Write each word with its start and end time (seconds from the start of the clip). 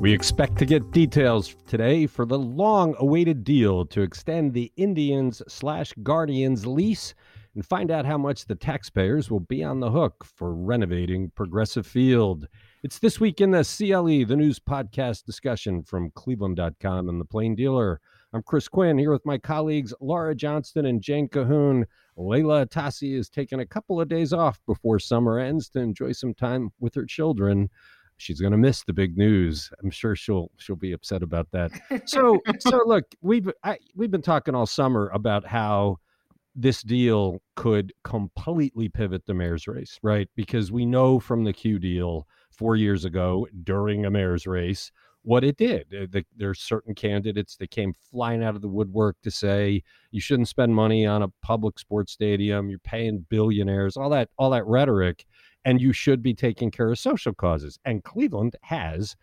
We 0.00 0.14
expect 0.14 0.56
to 0.56 0.64
get 0.64 0.92
details 0.92 1.54
today 1.66 2.06
for 2.06 2.24
the 2.24 2.38
long 2.38 2.94
awaited 3.00 3.44
deal 3.44 3.84
to 3.84 4.00
extend 4.00 4.54
the 4.54 4.72
Indians 4.78 5.42
slash 5.46 5.92
Guardians 6.02 6.66
lease 6.66 7.14
and 7.54 7.66
find 7.66 7.90
out 7.90 8.06
how 8.06 8.16
much 8.16 8.46
the 8.46 8.54
taxpayers 8.54 9.30
will 9.30 9.40
be 9.40 9.62
on 9.62 9.78
the 9.78 9.90
hook 9.90 10.24
for 10.24 10.54
renovating 10.54 11.30
Progressive 11.36 11.86
Field. 11.86 12.48
It's 12.82 12.98
this 12.98 13.20
week 13.20 13.42
in 13.42 13.50
the 13.50 13.62
CLE, 13.62 14.24
the 14.26 14.36
news 14.36 14.58
podcast 14.58 15.24
discussion 15.24 15.82
from 15.82 16.12
cleveland.com 16.12 17.10
and 17.10 17.20
the 17.20 17.26
Plain 17.26 17.54
Dealer. 17.54 18.00
I'm 18.32 18.42
Chris 18.42 18.68
Quinn 18.68 18.96
here 18.96 19.12
with 19.12 19.26
my 19.26 19.36
colleagues 19.36 19.92
Laura 20.00 20.34
Johnston 20.34 20.86
and 20.86 21.02
Jane 21.02 21.28
Cahoon. 21.28 21.84
Leila 22.16 22.64
Atassi 22.64 23.18
is 23.18 23.28
taking 23.28 23.60
a 23.60 23.66
couple 23.66 24.00
of 24.00 24.08
days 24.08 24.32
off 24.32 24.60
before 24.66 24.98
summer 24.98 25.38
ends 25.38 25.68
to 25.70 25.80
enjoy 25.80 26.12
some 26.12 26.32
time 26.32 26.70
with 26.80 26.94
her 26.94 27.04
children 27.04 27.68
she's 28.20 28.40
going 28.40 28.52
to 28.52 28.58
miss 28.58 28.84
the 28.84 28.92
big 28.92 29.16
news. 29.16 29.70
I'm 29.82 29.90
sure 29.90 30.14
she'll 30.14 30.50
she'll 30.58 30.76
be 30.76 30.92
upset 30.92 31.22
about 31.22 31.48
that. 31.52 31.72
So 32.06 32.40
so 32.60 32.80
look, 32.84 33.04
we've 33.20 33.50
I, 33.64 33.78
we've 33.94 34.10
been 34.10 34.22
talking 34.22 34.54
all 34.54 34.66
summer 34.66 35.08
about 35.14 35.46
how 35.46 35.96
this 36.54 36.82
deal 36.82 37.40
could 37.56 37.92
completely 38.04 38.88
pivot 38.88 39.24
the 39.26 39.34
mayor's 39.34 39.66
race, 39.66 39.98
right? 40.02 40.28
Because 40.34 40.72
we 40.72 40.84
know 40.84 41.20
from 41.20 41.44
the 41.44 41.52
Q 41.52 41.78
deal 41.78 42.26
4 42.50 42.76
years 42.76 43.04
ago 43.04 43.46
during 43.62 44.04
a 44.04 44.10
mayor's 44.10 44.46
race 44.46 44.90
what 45.22 45.44
it 45.44 45.56
did. 45.56 45.86
Uh, 45.94 46.06
the, 46.10 46.24
there's 46.36 46.60
certain 46.60 46.94
candidates 46.94 47.56
that 47.56 47.70
came 47.70 47.92
flying 48.10 48.42
out 48.42 48.56
of 48.56 48.62
the 48.62 48.68
woodwork 48.68 49.16
to 49.22 49.30
say 49.30 49.82
you 50.10 50.20
shouldn't 50.20 50.48
spend 50.48 50.74
money 50.74 51.06
on 51.06 51.22
a 51.22 51.28
public 51.42 51.78
sports 51.78 52.12
stadium, 52.12 52.70
you're 52.70 52.78
paying 52.80 53.24
billionaires, 53.28 53.96
all 53.96 54.10
that 54.10 54.28
all 54.38 54.50
that 54.50 54.66
rhetoric 54.66 55.26
and 55.64 55.80
you 55.80 55.92
should 55.92 56.22
be 56.22 56.34
taking 56.34 56.70
care 56.70 56.90
of 56.90 56.98
social 56.98 57.34
causes. 57.34 57.78
And 57.84 58.04
Cleveland 58.04 58.56
has 58.62 59.16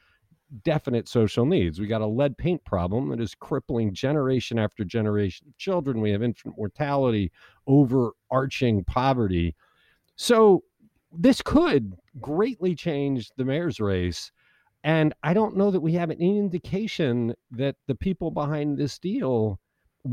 definite 0.63 1.07
social 1.07 1.45
needs. 1.45 1.79
We 1.79 1.87
got 1.87 2.01
a 2.01 2.07
lead 2.07 2.37
paint 2.37 2.63
problem 2.63 3.09
that 3.09 3.19
is 3.19 3.35
crippling 3.35 3.93
generation 3.93 4.57
after 4.57 4.83
generation 4.83 5.47
of 5.49 5.57
children. 5.57 6.01
We 6.01 6.11
have 6.11 6.23
infant 6.23 6.55
mortality, 6.57 7.31
overarching 7.67 8.83
poverty. 8.85 9.55
So 10.15 10.63
this 11.11 11.41
could 11.41 11.93
greatly 12.21 12.75
change 12.75 13.31
the 13.37 13.45
mayor's 13.45 13.79
race. 13.79 14.31
And 14.83 15.13
I 15.23 15.33
don't 15.33 15.57
know 15.57 15.71
that 15.71 15.81
we 15.81 15.93
have 15.93 16.11
any 16.11 16.37
indication 16.37 17.33
that 17.51 17.75
the 17.87 17.95
people 17.95 18.31
behind 18.31 18.77
this 18.77 18.99
deal 18.99 19.59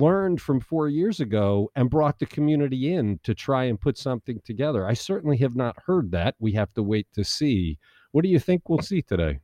learned 0.00 0.40
from 0.40 0.60
four 0.60 0.88
years 0.88 1.20
ago 1.20 1.70
and 1.74 1.90
brought 1.90 2.18
the 2.18 2.26
community 2.26 2.94
in 2.94 3.18
to 3.22 3.34
try 3.34 3.64
and 3.64 3.80
put 3.80 3.98
something 3.98 4.40
together. 4.44 4.86
I 4.86 4.94
certainly 4.94 5.36
have 5.38 5.56
not 5.56 5.76
heard 5.86 6.10
that. 6.12 6.34
We 6.38 6.52
have 6.52 6.72
to 6.74 6.82
wait 6.82 7.08
to 7.14 7.24
see. 7.24 7.78
What 8.12 8.22
do 8.22 8.28
you 8.28 8.38
think 8.38 8.68
we'll 8.68 8.80
see 8.80 9.02
today? 9.02 9.40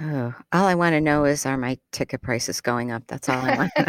Oh, 0.00 0.34
all 0.52 0.66
I 0.66 0.74
want 0.74 0.94
to 0.94 1.00
know 1.00 1.24
is 1.24 1.46
are 1.46 1.56
my 1.56 1.78
ticket 1.92 2.20
prices 2.20 2.60
going 2.60 2.90
up? 2.90 3.04
That's 3.06 3.28
all 3.28 3.40
I 3.40 3.56
want. 3.56 3.70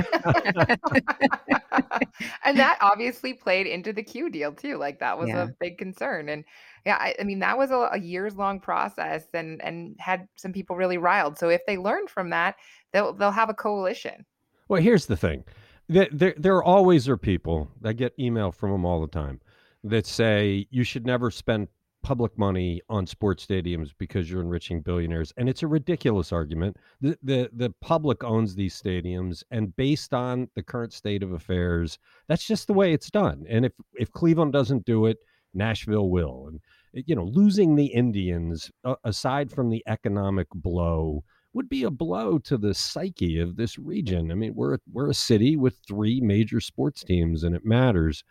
and 2.46 2.60
that 2.60 2.78
obviously 2.80 3.34
played 3.34 3.66
into 3.66 3.92
the 3.92 4.04
Q 4.04 4.30
deal 4.30 4.52
too. 4.52 4.78
Like 4.78 5.00
that 5.00 5.18
was 5.18 5.30
yeah. 5.30 5.46
a 5.46 5.48
big 5.60 5.80
concern. 5.80 6.30
And 6.30 6.46
yeah, 6.86 6.98
I, 7.00 7.16
I 7.20 7.24
mean 7.24 7.40
that 7.40 7.58
was 7.58 7.72
a, 7.72 7.90
a, 7.94 8.00
years 8.00 8.36
long 8.36 8.60
process 8.60 9.24
and 9.34 9.60
and 9.64 9.96
had 9.98 10.28
some 10.36 10.54
people 10.54 10.76
really 10.76 11.00
riled. 11.00 11.40
So 11.40 11.50
if 11.50 11.66
they 11.66 11.78
learned 11.78 12.12
from 12.12 12.30
that, 12.30 12.58
they'll 12.94 13.14
they'll 13.14 13.32
have 13.32 13.50
a 13.50 13.56
coalition. 13.56 14.28
Well, 14.68 14.82
here's 14.82 15.06
the 15.06 15.18
thing. 15.18 15.44
There, 15.88 16.34
there, 16.36 16.64
always 16.64 17.08
are 17.08 17.18
people 17.18 17.70
that 17.82 17.94
get 17.94 18.14
email 18.18 18.52
from 18.52 18.72
them 18.72 18.86
all 18.86 19.02
the 19.02 19.08
time 19.08 19.40
that 19.84 20.08
say 20.08 20.66
you 20.72 20.84
should 20.84 21.06
never 21.06 21.30
spend 21.30 21.68
public 22.02 22.38
money 22.38 22.82
on 22.90 23.06
sports 23.06 23.46
stadiums 23.46 23.92
because 23.98 24.30
you're 24.30 24.42
enriching 24.42 24.80
billionaires 24.80 25.34
and 25.38 25.50
it's 25.50 25.64
a 25.64 25.68
ridiculous 25.68 26.32
argument. 26.32 26.78
The, 27.02 27.18
the 27.24 27.50
the 27.54 27.74
public 27.82 28.24
owns 28.24 28.54
these 28.54 28.80
stadiums 28.80 29.44
and 29.50 29.76
based 29.76 30.14
on 30.14 30.48
the 30.56 30.62
current 30.62 30.94
state 30.94 31.24
of 31.24 31.34
affairs 31.34 31.98
that's 32.28 32.46
just 32.46 32.68
the 32.68 32.74
way 32.74 32.94
it's 32.94 33.10
done. 33.10 33.46
And 33.50 33.66
if 33.66 33.74
if 33.94 34.12
cleveland 34.12 34.54
doesn't 34.54 34.86
do 34.86 35.08
it 35.08 35.18
nashville 35.56 36.10
will. 36.10 36.48
And 36.48 36.60
you 37.08 37.16
know 37.16 37.26
losing 37.26 37.76
the 37.76 37.88
indians 37.88 38.72
aside 39.04 39.52
from 39.52 39.72
the 39.72 39.84
economic 39.88 40.48
blow 40.54 41.24
would 41.56 41.70
be 41.70 41.84
a 41.84 41.90
blow 41.90 42.38
to 42.38 42.58
the 42.58 42.74
psyche 42.74 43.40
of 43.40 43.56
this 43.56 43.80
region. 43.80 44.32
I 44.32 44.36
mean, 44.36 44.54
we're 44.54 44.78
we're 44.92 45.10
a 45.10 45.16
city 45.16 45.56
with 45.56 45.80
three 45.88 46.20
major 46.22 46.60
sports 46.60 47.04
teams, 47.04 47.44
and 47.44 47.56
it 47.56 47.66
matters. 47.66 48.24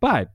But 0.00 0.30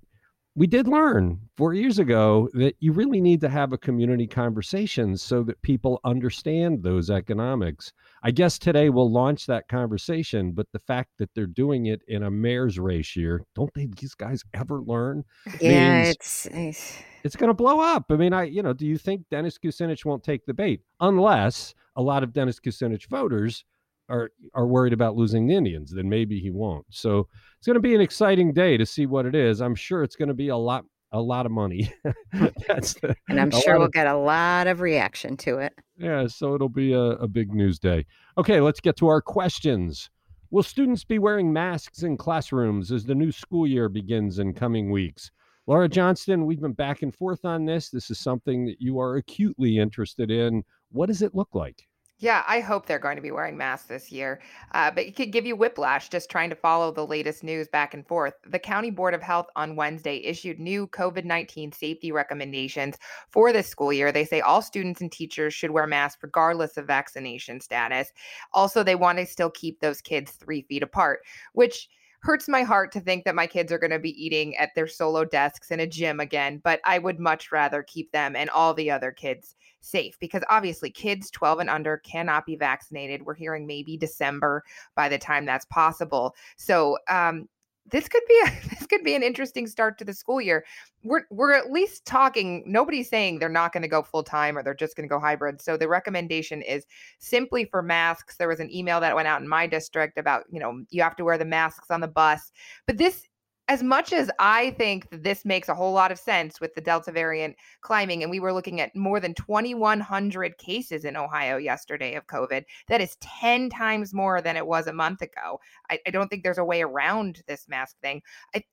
we 0.56 0.68
did 0.68 0.88
learn 0.88 1.40
four 1.58 1.74
years 1.74 1.98
ago 1.98 2.48
that 2.54 2.76
you 2.80 2.92
really 2.92 3.20
need 3.20 3.42
to 3.42 3.50
have 3.50 3.74
a 3.74 3.78
community 3.78 4.28
conversation 4.28 5.18
so 5.18 5.42
that 5.44 5.60
people 5.64 6.00
understand 6.04 6.84
those 6.84 7.10
economics. 7.10 7.92
I 8.22 8.30
guess 8.30 8.60
today 8.60 8.90
we'll 8.90 9.12
launch 9.12 9.48
that 9.48 9.68
conversation, 9.68 10.52
but 10.52 10.68
the 10.72 10.80
fact 10.80 11.10
that 11.18 11.32
they're 11.34 11.48
doing 11.48 11.88
it 11.88 12.02
in 12.08 12.24
a 12.24 12.32
mayor's 12.32 12.78
race 12.78 13.16
year, 13.16 13.44
don't 13.56 13.74
they 13.74 13.88
these 14.00 14.14
guys 14.14 14.44
ever 14.54 14.82
learn? 14.82 15.24
Yeah, 15.60 16.04
it's, 16.04 16.46
it's 16.52 16.98
it's 17.24 17.36
going 17.36 17.50
to 17.50 17.56
blow 17.56 17.80
up. 17.80 18.06
I 18.10 18.16
mean, 18.16 18.34
I 18.34 18.44
you 18.44 18.62
know, 18.62 18.74
do 18.74 18.86
you 18.86 18.98
think 18.98 19.24
Dennis 19.32 19.58
Kucinich 19.58 20.06
won't 20.06 20.24
take 20.24 20.46
the 20.46 20.54
bait 20.54 20.82
unless 21.00 21.74
a 21.96 22.02
lot 22.02 22.24
of 22.24 22.32
Dennis 22.32 22.60
Kucinich 22.60 23.08
voters 23.08 23.66
are 24.10 24.32
are 24.54 24.68
worried 24.68 24.94
about 24.94 25.16
losing 25.16 25.48
the 25.48 25.56
Indians? 25.56 25.92
Then 25.92 26.10
maybe 26.10 26.40
he 26.40 26.52
won't. 26.52 26.86
So 26.90 27.28
it's 27.58 27.68
going 27.68 27.76
to 27.76 27.80
be 27.80 27.96
an 27.96 28.02
exciting 28.02 28.54
day 28.54 28.78
to 28.78 28.86
see 28.86 29.06
what 29.06 29.26
it 29.26 29.36
is. 29.36 29.62
I'm 29.62 29.76
sure 29.76 30.04
it's 30.04 30.16
going 30.16 30.28
to 30.28 30.34
be 30.34 30.50
a 30.50 30.58
lot 30.58 30.86
a 31.14 31.22
lot 31.22 31.46
of 31.46 31.52
money. 31.52 31.94
Hmm. 32.34 32.48
That's 32.68 32.96
the, 32.96 33.16
and 33.30 33.40
I'm 33.40 33.52
sure 33.52 33.78
we'll 33.78 33.86
of, 33.86 33.94
get 33.94 34.08
a 34.08 34.18
lot 34.18 34.68
of 34.68 34.82
reaction 34.82 35.38
to 35.38 35.60
it. 35.60 35.74
Yeah, 35.98 36.28
so 36.28 36.56
it'll 36.56 36.70
be 36.70 36.94
a, 36.94 37.02
a 37.02 37.28
big 37.28 37.54
news 37.54 37.80
day. 37.80 38.06
Okay, 38.38 38.60
let's 38.60 38.80
get 38.80 38.98
to 38.98 39.08
our 39.08 39.22
questions. 39.22 40.10
Will 40.50 40.64
students 40.64 41.04
be 41.04 41.20
wearing 41.20 41.54
masks 41.54 42.04
in 42.04 42.18
classrooms 42.18 42.92
as 42.92 43.06
the 43.06 43.16
new 43.16 43.32
school 43.32 43.66
year 43.66 43.90
begins 43.90 44.40
in 44.40 44.54
coming 44.54 44.92
weeks? 44.92 45.32
Laura 45.66 45.88
Johnston, 45.88 46.46
we've 46.46 46.60
been 46.60 46.74
back 46.74 47.04
and 47.04 47.16
forth 47.16 47.46
on 47.46 47.66
this. 47.66 47.90
This 47.90 48.12
is 48.12 48.20
something 48.20 48.66
that 48.66 48.82
you 48.82 49.00
are 49.00 49.16
acutely 49.16 49.78
interested 49.78 50.30
in. 50.30 50.64
What 50.92 51.08
does 51.08 51.22
it 51.22 51.34
look 51.34 51.50
like? 51.54 51.88
Yeah, 52.24 52.42
I 52.48 52.62
hope 52.62 52.86
they're 52.86 53.00
going 53.00 53.18
to 53.18 53.22
be 53.22 53.32
wearing 53.32 53.58
masks 53.58 53.90
this 53.90 54.10
year. 54.10 54.40
Uh, 54.72 54.90
but 54.90 55.04
it 55.04 55.14
could 55.18 55.34
give 55.34 55.46
you 55.46 55.58
whiplash 55.58 56.08
just 56.08 56.30
trying 56.30 56.50
to 56.52 56.56
follow 56.56 56.90
the 56.90 57.06
latest 57.06 57.44
news 57.44 57.68
back 57.68 57.94
and 57.94 58.08
forth. 58.08 58.36
The 58.50 58.60
County 58.60 58.92
Board 58.92 59.14
of 59.14 59.22
Health 59.22 59.48
on 59.58 59.76
Wednesday 59.76 60.24
issued 60.24 60.58
new 60.58 60.88
COVID 60.88 61.26
19 61.26 61.74
safety 61.74 62.14
recommendations 62.14 62.96
for 63.30 63.52
this 63.52 63.68
school 63.68 63.92
year. 63.92 64.14
They 64.14 64.24
say 64.24 64.40
all 64.40 64.62
students 64.62 65.02
and 65.02 65.12
teachers 65.12 65.54
should 65.54 65.72
wear 65.72 65.86
masks 65.86 66.24
regardless 66.24 66.78
of 66.78 66.88
vaccination 66.88 67.60
status. 67.60 68.14
Also, 68.54 68.84
they 68.84 68.96
want 68.96 69.18
to 69.18 69.26
still 69.26 69.50
keep 69.50 69.82
those 69.82 70.00
kids 70.00 70.32
three 70.32 70.62
feet 70.62 70.82
apart, 70.82 71.24
which 71.52 71.90
hurts 72.24 72.48
my 72.48 72.64
heart 72.64 72.92
to 72.94 73.02
think 73.02 73.26
that 73.26 73.36
my 73.36 73.46
kids 73.46 73.72
are 73.72 73.78
going 73.78 73.92
to 73.92 74.00
be 74.00 74.26
eating 74.26 74.56
at 74.56 74.74
their 74.76 74.88
solo 74.88 75.26
desks 75.26 75.72
in 75.72 75.82
a 75.82 75.88
gym 75.88 76.22
again, 76.22 76.62
but 76.64 76.80
I 76.86 76.98
would 76.98 77.20
much 77.20 77.52
rather 77.52 77.84
keep 77.84 78.12
them 78.14 78.36
and 78.36 78.50
all 78.50 78.74
the 78.74 78.90
other 78.90 79.12
kids 79.12 79.56
safe 79.82 80.18
because 80.20 80.42
obviously 80.50 80.90
kids 80.90 81.30
12 81.32 81.60
and 81.60 81.70
under 81.70 81.98
cannot 81.98 82.46
be 82.46 82.56
vaccinated. 82.56 83.24
We're 83.24 83.34
hearing 83.34 83.68
maybe 83.68 83.98
December 83.98 84.64
by 84.96 85.10
the 85.10 85.18
time 85.18 85.46
that's 85.46 85.66
possible. 85.66 86.34
So, 86.56 86.98
um, 87.10 87.50
this 87.92 88.08
could 88.08 88.24
be 88.28 88.42
a, 88.46 88.70
this 88.70 88.88
could 88.88 89.04
be 89.04 89.16
an 89.16 89.24
interesting 89.24 89.68
start 89.68 89.98
to 89.98 90.06
the 90.06 90.14
school 90.14 90.42
year. 90.42 90.66
We're 91.04 91.24
we're 91.30 91.54
at 91.54 91.72
least 91.72 92.06
talking. 92.06 92.64
Nobody's 92.66 93.10
saying 93.10 93.40
they're 93.40 93.50
not 93.50 93.74
going 93.74 93.84
to 93.84 93.90
go 93.90 94.02
full 94.02 94.24
time 94.24 94.58
or 94.58 94.64
they're 94.64 94.74
just 94.74 94.96
going 94.96 95.08
to 95.08 95.14
go 95.14 95.20
hybrid. 95.20 95.62
So 95.62 95.78
the 95.78 95.88
recommendation 95.88 96.62
is 96.62 96.86
simply 97.20 97.66
for 97.66 97.82
masks. 97.82 98.38
There 98.38 98.48
was 98.48 98.60
an 98.60 98.74
email 98.74 99.00
that 99.02 99.16
went 99.16 99.28
out 99.28 99.42
in 99.42 99.48
my 99.48 99.68
district 99.68 100.18
about 100.18 100.44
you 100.50 100.60
know 100.60 100.84
you 100.90 101.02
have 101.02 101.16
to 101.18 101.24
wear 101.24 101.38
the 101.38 101.46
masks 101.46 101.92
on 101.92 102.02
the 102.02 102.08
bus, 102.08 102.52
but 102.88 102.98
this 102.98 103.28
as 103.70 103.82
much 103.82 104.12
as 104.12 104.30
I 104.40 104.72
think 104.72 105.10
that 105.10 105.24
this 105.24 105.46
makes 105.46 105.70
a 105.70 105.76
whole 105.76 105.94
lot 105.94 106.12
of 106.12 106.20
sense 106.20 106.60
with 106.60 106.76
the 106.76 106.82
Delta 106.82 107.12
variant 107.12 107.56
climbing, 107.82 108.22
and 108.22 108.30
we 108.30 108.42
were 108.42 108.52
looking 108.52 108.82
at 108.82 108.96
more 108.96 109.22
than 109.22 109.34
2,100 109.34 110.58
cases 110.58 111.06
in 111.06 111.16
Ohio 111.16 111.56
yesterday 111.58 112.16
of 112.16 112.28
COVID, 112.28 112.64
that 112.90 113.00
is 113.00 113.16
10 113.22 113.70
times 113.70 114.14
more 114.14 114.42
than 114.42 114.58
it 114.58 114.68
was 114.68 114.88
a 114.88 114.94
month 114.94 115.22
ago. 115.22 115.60
I, 115.90 116.00
I 116.06 116.10
don't 116.10 116.28
think 116.28 116.44
there's 116.44 116.58
a 116.58 116.66
way 116.66 116.82
around 116.82 117.42
this 117.48 117.68
mask 117.70 117.96
thing. 118.02 118.22
I, 118.54 118.64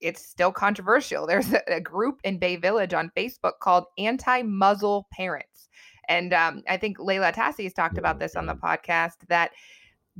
it's 0.00 0.24
still 0.24 0.52
controversial. 0.52 1.26
There's 1.30 1.52
a, 1.52 1.62
a, 1.74 1.80
group 1.80 2.20
in 2.24 2.38
Bay 2.38 2.56
Village 2.56 2.94
on 2.94 3.12
Facebook 3.16 3.58
called 3.60 3.84
Anti 3.98 4.42
Muzzle 4.42 5.06
Parents. 5.12 5.68
And 6.08 6.32
um, 6.32 6.62
I 6.68 6.76
think 6.76 6.98
Leila 6.98 7.32
Atassi 7.32 7.64
has 7.64 7.72
talked 7.72 7.98
about 7.98 8.18
this 8.18 8.34
on 8.34 8.46
the 8.46 8.54
podcast 8.54 9.16
that 9.28 9.52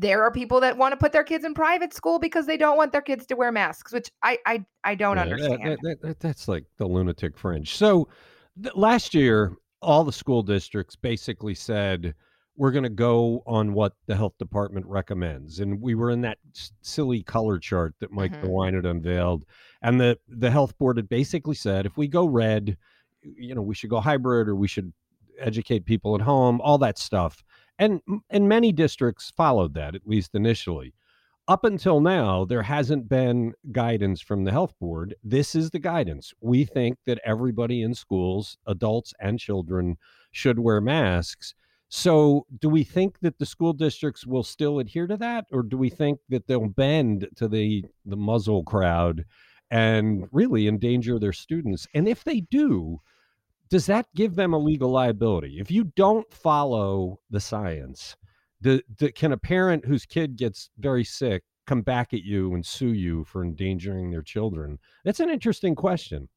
there 0.01 0.23
are 0.23 0.31
people 0.31 0.61
that 0.61 0.79
want 0.79 0.93
to 0.93 0.97
put 0.97 1.13
their 1.13 1.23
kids 1.23 1.45
in 1.45 1.53
private 1.53 1.93
school 1.93 2.19
because 2.19 2.47
they 2.47 2.57
don't 2.57 2.79
want 2.79 2.91
their 2.91 3.03
kids 3.03 3.27
to 3.27 3.37
wear 3.37 3.53
masks, 3.53 3.93
which 3.93 4.11
I 4.23 4.39
I, 4.47 4.65
I 4.83 4.95
don't 4.95 5.17
yeah, 5.17 5.23
understand. 5.23 5.79
That, 5.83 6.01
that, 6.03 6.21
that's 6.21 6.49
like 6.49 6.65
the 6.79 6.87
lunatic 6.87 7.37
fringe. 7.37 7.77
So 7.77 8.09
th- 8.63 8.75
last 8.75 9.15
year, 9.15 9.53
all 9.83 10.03
the 10.03 10.13
school 10.13 10.43
districts 10.43 10.97
basically 10.97 11.55
said 11.55 12.15
we're 12.57 12.71
going 12.71 12.85
to 12.85 12.89
go 12.89 13.43
on 13.47 13.75
what 13.75 13.93
the 14.07 14.17
health 14.17 14.39
department 14.39 14.87
recommends, 14.87 15.61
and 15.61 15.81
we 15.81 15.95
were 15.95 16.11
in 16.11 16.23
that 16.23 16.39
s- 16.57 16.73
silly 16.81 17.23
color 17.23 17.59
chart 17.59 17.95
that 18.01 18.11
Mike 18.11 18.33
mm-hmm. 18.33 18.47
DeWine 18.47 18.75
had 18.75 18.87
unveiled, 18.87 19.45
and 19.83 20.01
the 20.01 20.19
the 20.29 20.51
health 20.51 20.77
board 20.79 20.97
had 20.97 21.11
basically 21.11 21.55
said 21.55 21.85
if 21.85 21.99
we 21.99 22.09
go 22.09 22.25
red, 22.25 22.79
you 23.23 23.55
know, 23.55 23.63
we 23.63 23.75
should 23.75 23.91
go 23.91 24.01
hybrid 24.01 24.49
or 24.49 24.57
we 24.57 24.69
should 24.69 24.95
educate 25.39 25.85
people 25.85 26.15
at 26.15 26.23
home, 26.23 26.59
all 26.63 26.79
that 26.79 26.99
stuff. 26.99 27.45
And 27.81 28.03
and 28.29 28.49
many 28.49 28.73
districts 28.73 29.33
followed 29.37 29.75
that 29.75 29.95
at 29.97 30.07
least 30.07 30.35
initially. 30.35 30.95
Up 31.49 31.65
until 31.65 32.01
now, 32.01 32.45
there 32.45 32.63
hasn't 32.63 33.09
been 33.09 33.55
guidance 33.73 34.21
from 34.21 34.45
the 34.45 34.53
health 34.53 34.75
board. 34.79 35.17
This 35.25 35.55
is 35.55 35.71
the 35.71 35.79
guidance. 35.81 36.33
We 36.41 36.65
think 36.65 36.99
that 37.07 37.21
everybody 37.25 37.83
in 37.83 37.95
schools, 37.95 38.59
adults 38.67 39.15
and 39.19 39.39
children, 39.41 39.97
should 40.31 40.59
wear 40.59 40.81
masks. 40.83 41.55
So, 41.89 42.47
do 42.61 42.69
we 42.69 42.85
think 42.85 43.19
that 43.21 43.39
the 43.39 43.47
school 43.47 43.73
districts 43.73 44.27
will 44.27 44.45
still 44.45 44.79
adhere 44.79 45.09
to 45.09 45.17
that, 45.17 45.47
or 45.51 45.63
do 45.63 45.77
we 45.79 45.89
think 45.89 46.21
that 46.29 46.47
they'll 46.47 46.69
bend 46.69 47.29
to 47.37 47.49
the 47.49 47.85
the 48.05 48.17
muzzle 48.17 48.63
crowd 48.63 49.25
and 49.71 50.29
really 50.33 50.69
endanger 50.69 51.19
their 51.19 51.33
students? 51.33 51.89
And 51.95 52.07
if 52.07 52.25
they 52.25 52.43
do, 52.43 53.01
does 53.71 53.87
that 53.87 54.07
give 54.15 54.35
them 54.35 54.53
a 54.53 54.59
legal 54.59 54.91
liability? 54.91 55.59
If 55.61 55.71
you 55.71 55.85
don't 55.97 56.31
follow 56.33 57.21
the 57.31 57.41
science, 57.41 58.17
can 59.15 59.33
a 59.33 59.39
parent 59.39 59.87
whose 59.87 60.05
kid 60.05 60.37
gets 60.37 60.71
very 60.79 61.05
sick 61.05 61.45
come 61.67 61.83
back 61.83 62.13
at 62.13 62.23
you 62.23 62.55
and 62.55 62.67
sue 62.67 62.93
you 62.93 63.25
for 63.25 63.45
endangering 63.45 64.11
their 64.11 64.23
children? 64.23 64.79
That's 65.05 65.21
an 65.21 65.31
interesting 65.31 65.75
question. 65.75 66.29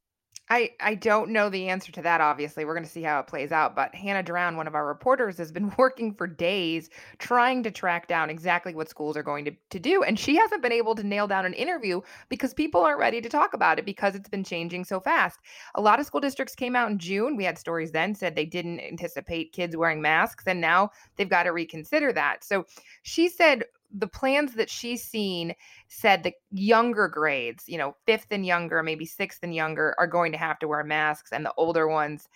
I, 0.54 0.70
I 0.80 0.94
don't 0.94 1.32
know 1.32 1.50
the 1.50 1.68
answer 1.68 1.92
to 1.94 2.02
that, 2.04 2.22
obviously. 2.22 2.64
We're 2.64 2.76
going 2.76 2.86
to 2.86 2.90
see 2.90 3.02
how 3.02 3.20
it 3.20 3.26
plays 3.26 3.52
out. 3.52 3.76
But 3.76 3.96
Hannah 3.96 4.22
Drown, 4.22 4.56
one 4.56 4.68
of 4.68 4.76
our 4.76 4.86
reporters, 4.86 5.36
has 5.40 5.52
been 5.52 5.74
working 5.80 6.14
for 6.14 6.28
days 6.28 6.92
trying 7.18 7.64
to 7.64 7.72
track 7.72 8.08
down 8.08 8.30
exactly 8.30 8.76
what 8.76 8.88
schools 8.88 9.18
are 9.18 9.24
going 9.24 9.46
to, 9.46 9.52
to 9.72 9.80
do. 9.80 10.04
And 10.04 10.20
she 10.20 10.36
hasn't 10.36 10.62
been 10.62 10.72
able 10.72 10.94
to 10.94 11.02
nail 11.02 11.26
down 11.26 11.48
an 11.48 11.54
interview 11.54 12.02
because 12.30 12.54
people 12.54 12.82
aren't 12.82 13.00
ready 13.00 13.20
to 13.20 13.30
talk 13.30 13.56
about 13.56 13.80
it 13.80 13.86
because 13.86 14.14
it's 14.14 14.30
been 14.30 14.44
changing 14.44 14.86
so 14.86 15.00
fast. 15.00 15.40
A 15.74 15.82
lot 15.82 16.00
of 16.00 16.06
school 16.06 16.22
districts 16.22 16.54
came 16.54 16.76
out 16.76 16.92
in 16.92 17.00
June. 17.00 17.36
We 17.36 17.46
had 17.46 17.58
stories 17.58 17.92
then 17.92 18.14
said 18.14 18.36
they 18.36 18.46
didn't 18.46 18.80
anticipate 18.80 19.54
kids 19.54 19.76
wearing 19.76 20.04
masks. 20.04 20.44
And 20.46 20.62
now 20.62 20.92
they've 21.16 21.28
got 21.28 21.44
to 21.44 21.50
reconsider 21.50 22.14
that. 22.14 22.44
So 22.44 22.68
she 23.02 23.28
said 23.28 23.64
the 23.94 24.08
plans 24.08 24.56
that 24.56 24.70
she's 24.70 25.04
seen 25.04 25.54
said 25.88 26.24
the 26.24 26.34
younger 26.52 27.08
grades, 27.08 27.66
you 27.68 27.78
know, 27.78 27.96
fifth 28.06 28.28
and 28.32 28.46
younger, 28.46 28.82
maybe 28.82 29.06
sixth 29.06 29.40
and 29.44 29.54
younger, 29.54 29.96
are 29.98 30.08
going 30.08 30.32
to 30.32 30.38
have 30.38 30.60
to 30.60 30.68
wear 30.68 30.84
masks, 30.84 31.32
and 31.32 31.46
the 31.46 31.54
older 31.58 31.88
ones 31.88 32.28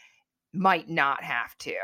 might 0.54 0.90
not 0.90 1.24
have 1.24 1.58
to. 1.60 1.76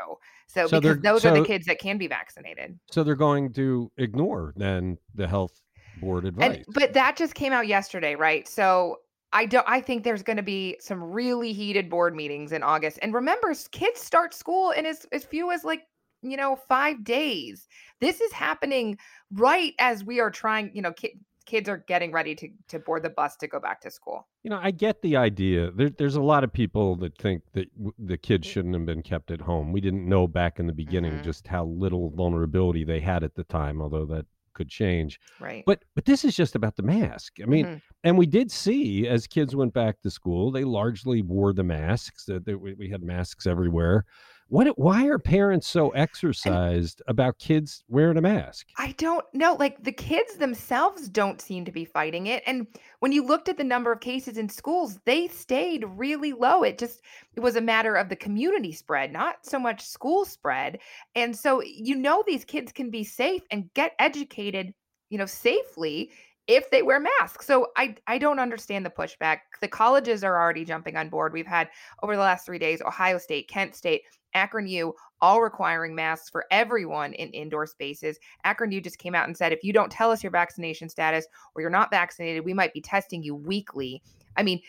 So, 0.48 0.68
so 0.68 0.80
because 0.80 1.00
those 1.00 1.24
so, 1.24 1.32
are 1.32 1.40
the 1.40 1.46
kids 1.46 1.66
that 1.66 1.80
can 1.80 1.98
be 1.98 2.08
vaccinated. 2.08 2.78
So 2.92 3.04
they're 3.04 3.16
going 3.16 3.52
to 3.54 3.92
ignore 3.98 4.54
then 4.56 4.98
the 5.16 5.28
health 5.28 5.62
board 6.00 6.26
advice. 6.26 6.58
And, 6.58 6.66
but 6.70 6.94
that 6.94 7.18
just 7.18 7.36
came 7.36 7.54
out 7.54 7.68
yesterday, 7.68 8.16
right? 8.16 8.48
So 8.48 9.00
I 9.32 9.48
don't 9.48 9.66
I 9.68 9.82
think 9.82 10.04
there's 10.04 10.24
going 10.24 10.38
to 10.38 10.44
be 10.44 10.78
some 10.80 11.04
really 11.04 11.54
heated 11.54 11.90
board 11.90 12.16
meetings 12.16 12.52
in 12.52 12.62
August. 12.62 13.00
And 13.02 13.14
remember, 13.14 13.54
kids 13.72 14.00
start 14.00 14.34
school 14.34 14.72
in 14.72 14.86
as, 14.86 15.06
as 15.12 15.24
few 15.26 15.52
as 15.52 15.64
like 15.64 15.88
you 16.24 16.38
know, 16.38 16.56
five 16.68 17.04
days. 17.04 17.68
This 18.00 18.22
is 18.22 18.32
happening 18.32 18.98
right 19.32 19.74
as 19.80 20.04
we 20.04 20.20
are 20.20 20.32
trying, 20.32 20.72
you 20.74 20.82
know, 20.82 20.94
ki- 20.94 21.20
kids 21.46 21.68
are 21.68 21.84
getting 21.88 22.12
ready 22.12 22.36
to, 22.36 22.50
to 22.70 22.80
board 22.80 23.04
the 23.04 23.10
bus 23.10 23.36
to 23.38 23.48
go 23.48 23.60
back 23.60 23.82
to 23.82 23.92
school. 23.92 24.28
You 24.44 24.50
know, 24.50 24.60
I 24.62 24.72
get 24.72 25.02
the 25.02 25.18
idea. 25.18 25.72
There, 25.72 25.90
there's 25.90 26.16
a 26.16 26.22
lot 26.22 26.44
of 26.44 26.52
people 26.52 26.96
that 26.98 27.18
think 27.18 27.44
that 27.54 27.74
w- 27.76 27.94
the 28.00 28.18
kids 28.18 28.48
shouldn't 28.48 28.74
have 28.74 28.86
been 28.86 29.02
kept 29.02 29.32
at 29.32 29.42
home. 29.42 29.72
We 29.72 29.82
didn't 29.82 30.08
know 30.08 30.28
back 30.28 30.60
in 30.60 30.68
the 30.68 30.74
beginning 30.74 31.14
mm-hmm. 31.14 31.24
just 31.24 31.48
how 31.48 31.66
little 31.66 32.12
vulnerability 32.12 32.84
they 32.84 33.00
had 33.00 33.24
at 33.24 33.36
the 33.36 33.44
time, 33.44 33.82
although 33.82 34.06
that 34.06 34.26
could 34.54 34.70
change. 34.70 35.20
Right. 35.40 35.64
But 35.66 35.84
but 35.96 36.06
this 36.06 36.24
is 36.24 36.36
just 36.36 36.56
about 36.56 36.76
the 36.76 36.84
mask. 36.84 37.38
I 37.42 37.46
mean, 37.46 37.66
mm-hmm. 37.66 37.78
and 38.04 38.18
we 38.18 38.26
did 38.26 38.52
see 38.52 39.08
as 39.08 39.28
kids 39.28 39.56
went 39.56 39.74
back 39.74 40.02
to 40.02 40.12
school, 40.12 40.52
they 40.52 40.64
largely 40.64 41.22
wore 41.22 41.54
the 41.54 41.64
masks. 41.64 42.26
That 42.26 42.46
we, 42.46 42.74
we 42.74 42.90
had 42.90 43.04
masks 43.04 43.48
everywhere. 43.48 44.06
What? 44.54 44.78
Why 44.78 45.08
are 45.08 45.18
parents 45.18 45.66
so 45.66 45.90
exercised 45.96 47.02
and 47.08 47.12
about 47.12 47.40
kids 47.40 47.84
wearing 47.88 48.18
a 48.18 48.22
mask? 48.22 48.68
I 48.78 48.92
don't 49.00 49.26
know. 49.34 49.56
Like 49.56 49.84
the 49.84 49.92
kids 49.92 50.36
themselves 50.36 51.10
don't 51.10 51.42
seem 51.42 51.66
to 51.66 51.72
be 51.72 51.86
fighting 51.86 52.28
it. 52.28 52.44
And 52.46 52.68
when 53.00 53.12
you 53.12 53.26
looked 53.26 53.50
at 53.50 53.58
the 53.58 53.64
number 53.64 53.92
of 53.92 54.00
cases 54.00 54.38
in 54.38 54.48
schools, 54.48 55.00
they 55.06 55.28
stayed 55.28 55.84
really 55.96 56.34
low. 56.34 56.62
It 56.62 56.78
just 56.78 57.02
it 57.36 57.40
was 57.40 57.56
a 57.56 57.62
matter 57.62 57.96
of 57.96 58.10
the 58.10 58.16
community 58.16 58.72
spread, 58.72 59.12
not 59.12 59.38
so 59.44 59.58
much 59.58 59.82
school 59.82 60.24
spread. 60.24 60.78
And 61.16 61.36
so 61.36 61.64
you 61.64 61.96
know 61.96 62.24
these 62.28 62.46
kids 62.46 62.72
can 62.72 62.92
be 62.92 63.04
safe 63.04 63.42
and 63.50 63.74
get 63.74 63.94
educated, 63.98 64.72
you 65.10 65.18
know, 65.18 65.26
safely 65.26 66.12
if 66.46 66.70
they 66.70 66.84
wear 66.84 67.00
masks. 67.00 67.48
So 67.48 67.70
I 67.76 67.96
I 68.06 68.20
don't 68.20 68.38
understand 68.38 68.86
the 68.86 68.92
pushback. 68.92 69.40
The 69.62 69.68
colleges 69.68 70.24
are 70.24 70.40
already 70.40 70.64
jumping 70.64 70.96
on 70.96 71.10
board. 71.10 71.34
We've 71.34 71.48
had 71.48 71.70
over 72.04 72.16
the 72.16 72.22
last 72.22 72.46
3 72.46 72.60
days 72.60 72.84
Ohio 72.84 73.18
State, 73.18 73.48
Kent 73.48 73.74
State, 73.74 74.04
Akron 74.34 74.68
U, 74.68 74.94
all 75.22 75.42
requiring 75.42 75.96
masks 75.96 76.30
for 76.30 76.46
everyone 76.52 77.14
in 77.14 77.30
indoor 77.30 77.66
spaces. 77.66 78.18
Akron 78.44 78.72
U 78.72 78.82
just 78.82 78.98
came 78.98 79.16
out 79.16 79.28
and 79.28 79.38
said 79.38 79.52
if 79.52 79.64
you 79.64 79.74
don't 79.74 79.92
tell 79.92 80.12
us 80.12 80.24
your 80.24 80.32
vaccination 80.32 80.90
status 80.90 81.26
or 81.56 81.62
you're 81.62 81.70
not 81.70 81.92
vaccinated, 81.92 82.46
we 82.46 82.54
might 82.54 82.74
be 82.74 82.82
testing 82.82 83.24
you 83.24 83.36
weekly. 83.36 84.02
I 84.36 84.44
mean, 84.44 84.62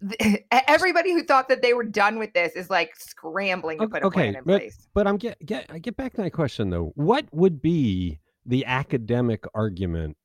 everybody 0.50 1.12
who 1.12 1.22
thought 1.22 1.48
that 1.48 1.62
they 1.62 1.74
were 1.74 1.84
done 1.84 2.18
with 2.18 2.32
this 2.32 2.54
is 2.54 2.70
like 2.70 2.96
scrambling 2.96 3.78
to 3.78 3.88
put 3.88 4.02
a 4.02 4.10
plan 4.10 4.36
in 4.36 4.44
but, 4.44 4.60
place. 4.60 4.88
But 4.94 5.06
I'm 5.06 5.16
get 5.16 5.44
get 5.44 5.66
I 5.70 5.78
get 5.78 5.96
back 5.96 6.14
to 6.14 6.22
my 6.22 6.30
question 6.30 6.70
though. 6.70 6.92
What 6.96 7.26
would 7.32 7.62
be 7.62 8.18
the 8.44 8.64
academic 8.66 9.44
argument 9.54 10.16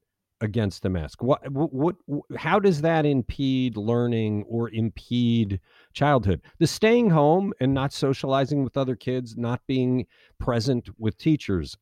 against 0.41 0.83
the 0.83 0.89
mask? 0.89 1.23
What, 1.23 1.49
what, 1.51 1.95
what, 2.05 2.21
how 2.37 2.59
does 2.59 2.81
that 2.81 3.05
impede 3.05 3.77
learning 3.77 4.43
or 4.47 4.69
impede 4.69 5.59
childhood? 5.93 6.41
The 6.59 6.67
staying 6.67 7.09
home 7.09 7.53
and 7.59 7.73
not 7.73 7.93
socializing 7.93 8.63
with 8.63 8.77
other 8.77 8.95
kids, 8.95 9.35
not 9.37 9.61
being 9.67 10.05
present 10.39 10.89
with 10.97 11.17
teachers, 11.17 11.77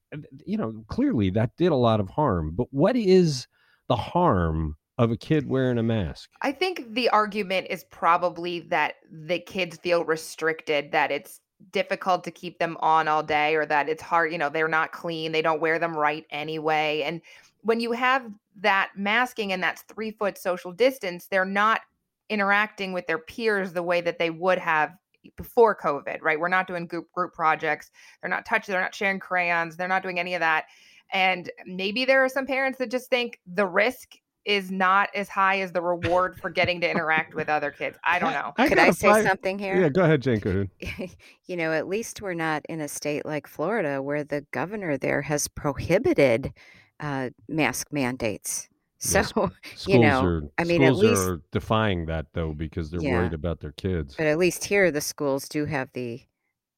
you 0.45 0.57
know, 0.57 0.83
clearly 0.87 1.29
that 1.31 1.57
did 1.57 1.71
a 1.71 1.75
lot 1.75 1.99
of 1.99 2.09
harm. 2.09 2.51
But 2.55 2.67
what 2.71 2.95
is 2.95 3.47
the 3.87 3.95
harm 3.95 4.77
of 4.97 5.11
a 5.11 5.17
kid 5.17 5.49
wearing 5.49 5.77
a 5.77 5.83
mask? 5.83 6.29
I 6.41 6.51
think 6.51 6.93
the 6.93 7.09
argument 7.09 7.67
is 7.69 7.83
probably 7.85 8.61
that 8.61 8.95
the 9.11 9.39
kids 9.39 9.77
feel 9.77 10.05
restricted, 10.05 10.91
that 10.93 11.11
it's 11.11 11.41
difficult 11.71 12.23
to 12.23 12.31
keep 12.31 12.59
them 12.59 12.77
on 12.79 13.07
all 13.07 13.23
day 13.23 13.55
or 13.55 13.65
that 13.65 13.89
it's 13.89 14.01
hard, 14.01 14.31
you 14.31 14.37
know, 14.37 14.49
they're 14.49 14.67
not 14.67 14.91
clean, 14.91 15.31
they 15.31 15.41
don't 15.41 15.61
wear 15.61 15.79
them 15.79 15.95
right 15.95 16.25
anyway. 16.29 17.01
And 17.05 17.21
when 17.65 17.79
you 17.79 17.91
have 17.93 18.31
that 18.61 18.91
masking 18.95 19.51
and 19.51 19.61
that's 19.61 19.81
three 19.81 20.11
foot 20.11 20.37
social 20.37 20.71
distance, 20.71 21.27
they're 21.29 21.43
not 21.43 21.81
interacting 22.29 22.93
with 22.93 23.07
their 23.07 23.17
peers 23.17 23.73
the 23.73 23.81
way 23.83 24.01
that 24.01 24.19
they 24.19 24.29
would 24.29 24.59
have 24.59 24.91
before 25.35 25.75
COVID, 25.75 26.21
right? 26.21 26.39
We're 26.39 26.47
not 26.47 26.67
doing 26.67 26.85
group 26.85 27.11
group 27.11 27.33
projects. 27.33 27.89
They're 28.21 28.29
not 28.29 28.45
touching, 28.45 28.71
they're 28.71 28.81
not 28.81 28.93
sharing 28.93 29.19
crayons, 29.19 29.75
they're 29.75 29.87
not 29.87 30.03
doing 30.03 30.19
any 30.19 30.35
of 30.35 30.41
that. 30.41 30.65
And 31.11 31.49
maybe 31.65 32.05
there 32.05 32.23
are 32.23 32.29
some 32.29 32.45
parents 32.45 32.77
that 32.77 32.91
just 32.91 33.09
think 33.09 33.39
the 33.51 33.65
risk 33.65 34.15
is 34.45 34.69
not 34.69 35.09
as 35.15 35.27
high 35.27 35.61
as 35.61 35.71
the 35.71 35.81
reward 35.81 36.39
for 36.39 36.51
getting 36.51 36.79
to 36.81 36.89
interact 36.89 37.33
with 37.33 37.49
other 37.49 37.71
kids. 37.71 37.97
I 38.03 38.19
don't 38.19 38.31
know. 38.31 38.53
I 38.57 38.67
Could 38.67 38.77
I 38.77 38.91
say 38.91 39.23
something 39.23 39.57
here? 39.57 39.81
Yeah, 39.81 39.89
go 39.89 40.03
ahead, 40.03 40.21
Jane 40.21 40.39
Cahoon. 40.39 40.69
you 41.45 41.57
know, 41.57 41.73
at 41.73 41.87
least 41.87 42.21
we're 42.21 42.35
not 42.35 42.63
in 42.69 42.79
a 42.79 42.87
state 42.87 43.25
like 43.25 43.47
Florida 43.47 44.03
where 44.03 44.23
the 44.23 44.45
governor 44.51 44.97
there 44.97 45.23
has 45.23 45.47
prohibited 45.47 46.53
uh, 46.99 47.29
mask 47.47 47.91
mandates. 47.91 48.69
So 48.97 49.19
yes. 49.19 49.87
you 49.87 49.99
know, 49.99 50.23
are, 50.23 50.41
I 50.57 50.63
mean, 50.63 50.83
at 50.83 50.95
least 50.95 51.21
are 51.21 51.41
defying 51.51 52.05
that 52.07 52.27
though 52.33 52.53
because 52.53 52.89
they're 52.89 53.01
yeah, 53.01 53.19
worried 53.19 53.33
about 53.33 53.59
their 53.59 53.73
kids. 53.73 54.15
But 54.15 54.27
at 54.27 54.37
least 54.37 54.63
here, 54.63 54.91
the 54.91 55.01
schools 55.01 55.47
do 55.47 55.65
have 55.65 55.89
the 55.93 56.21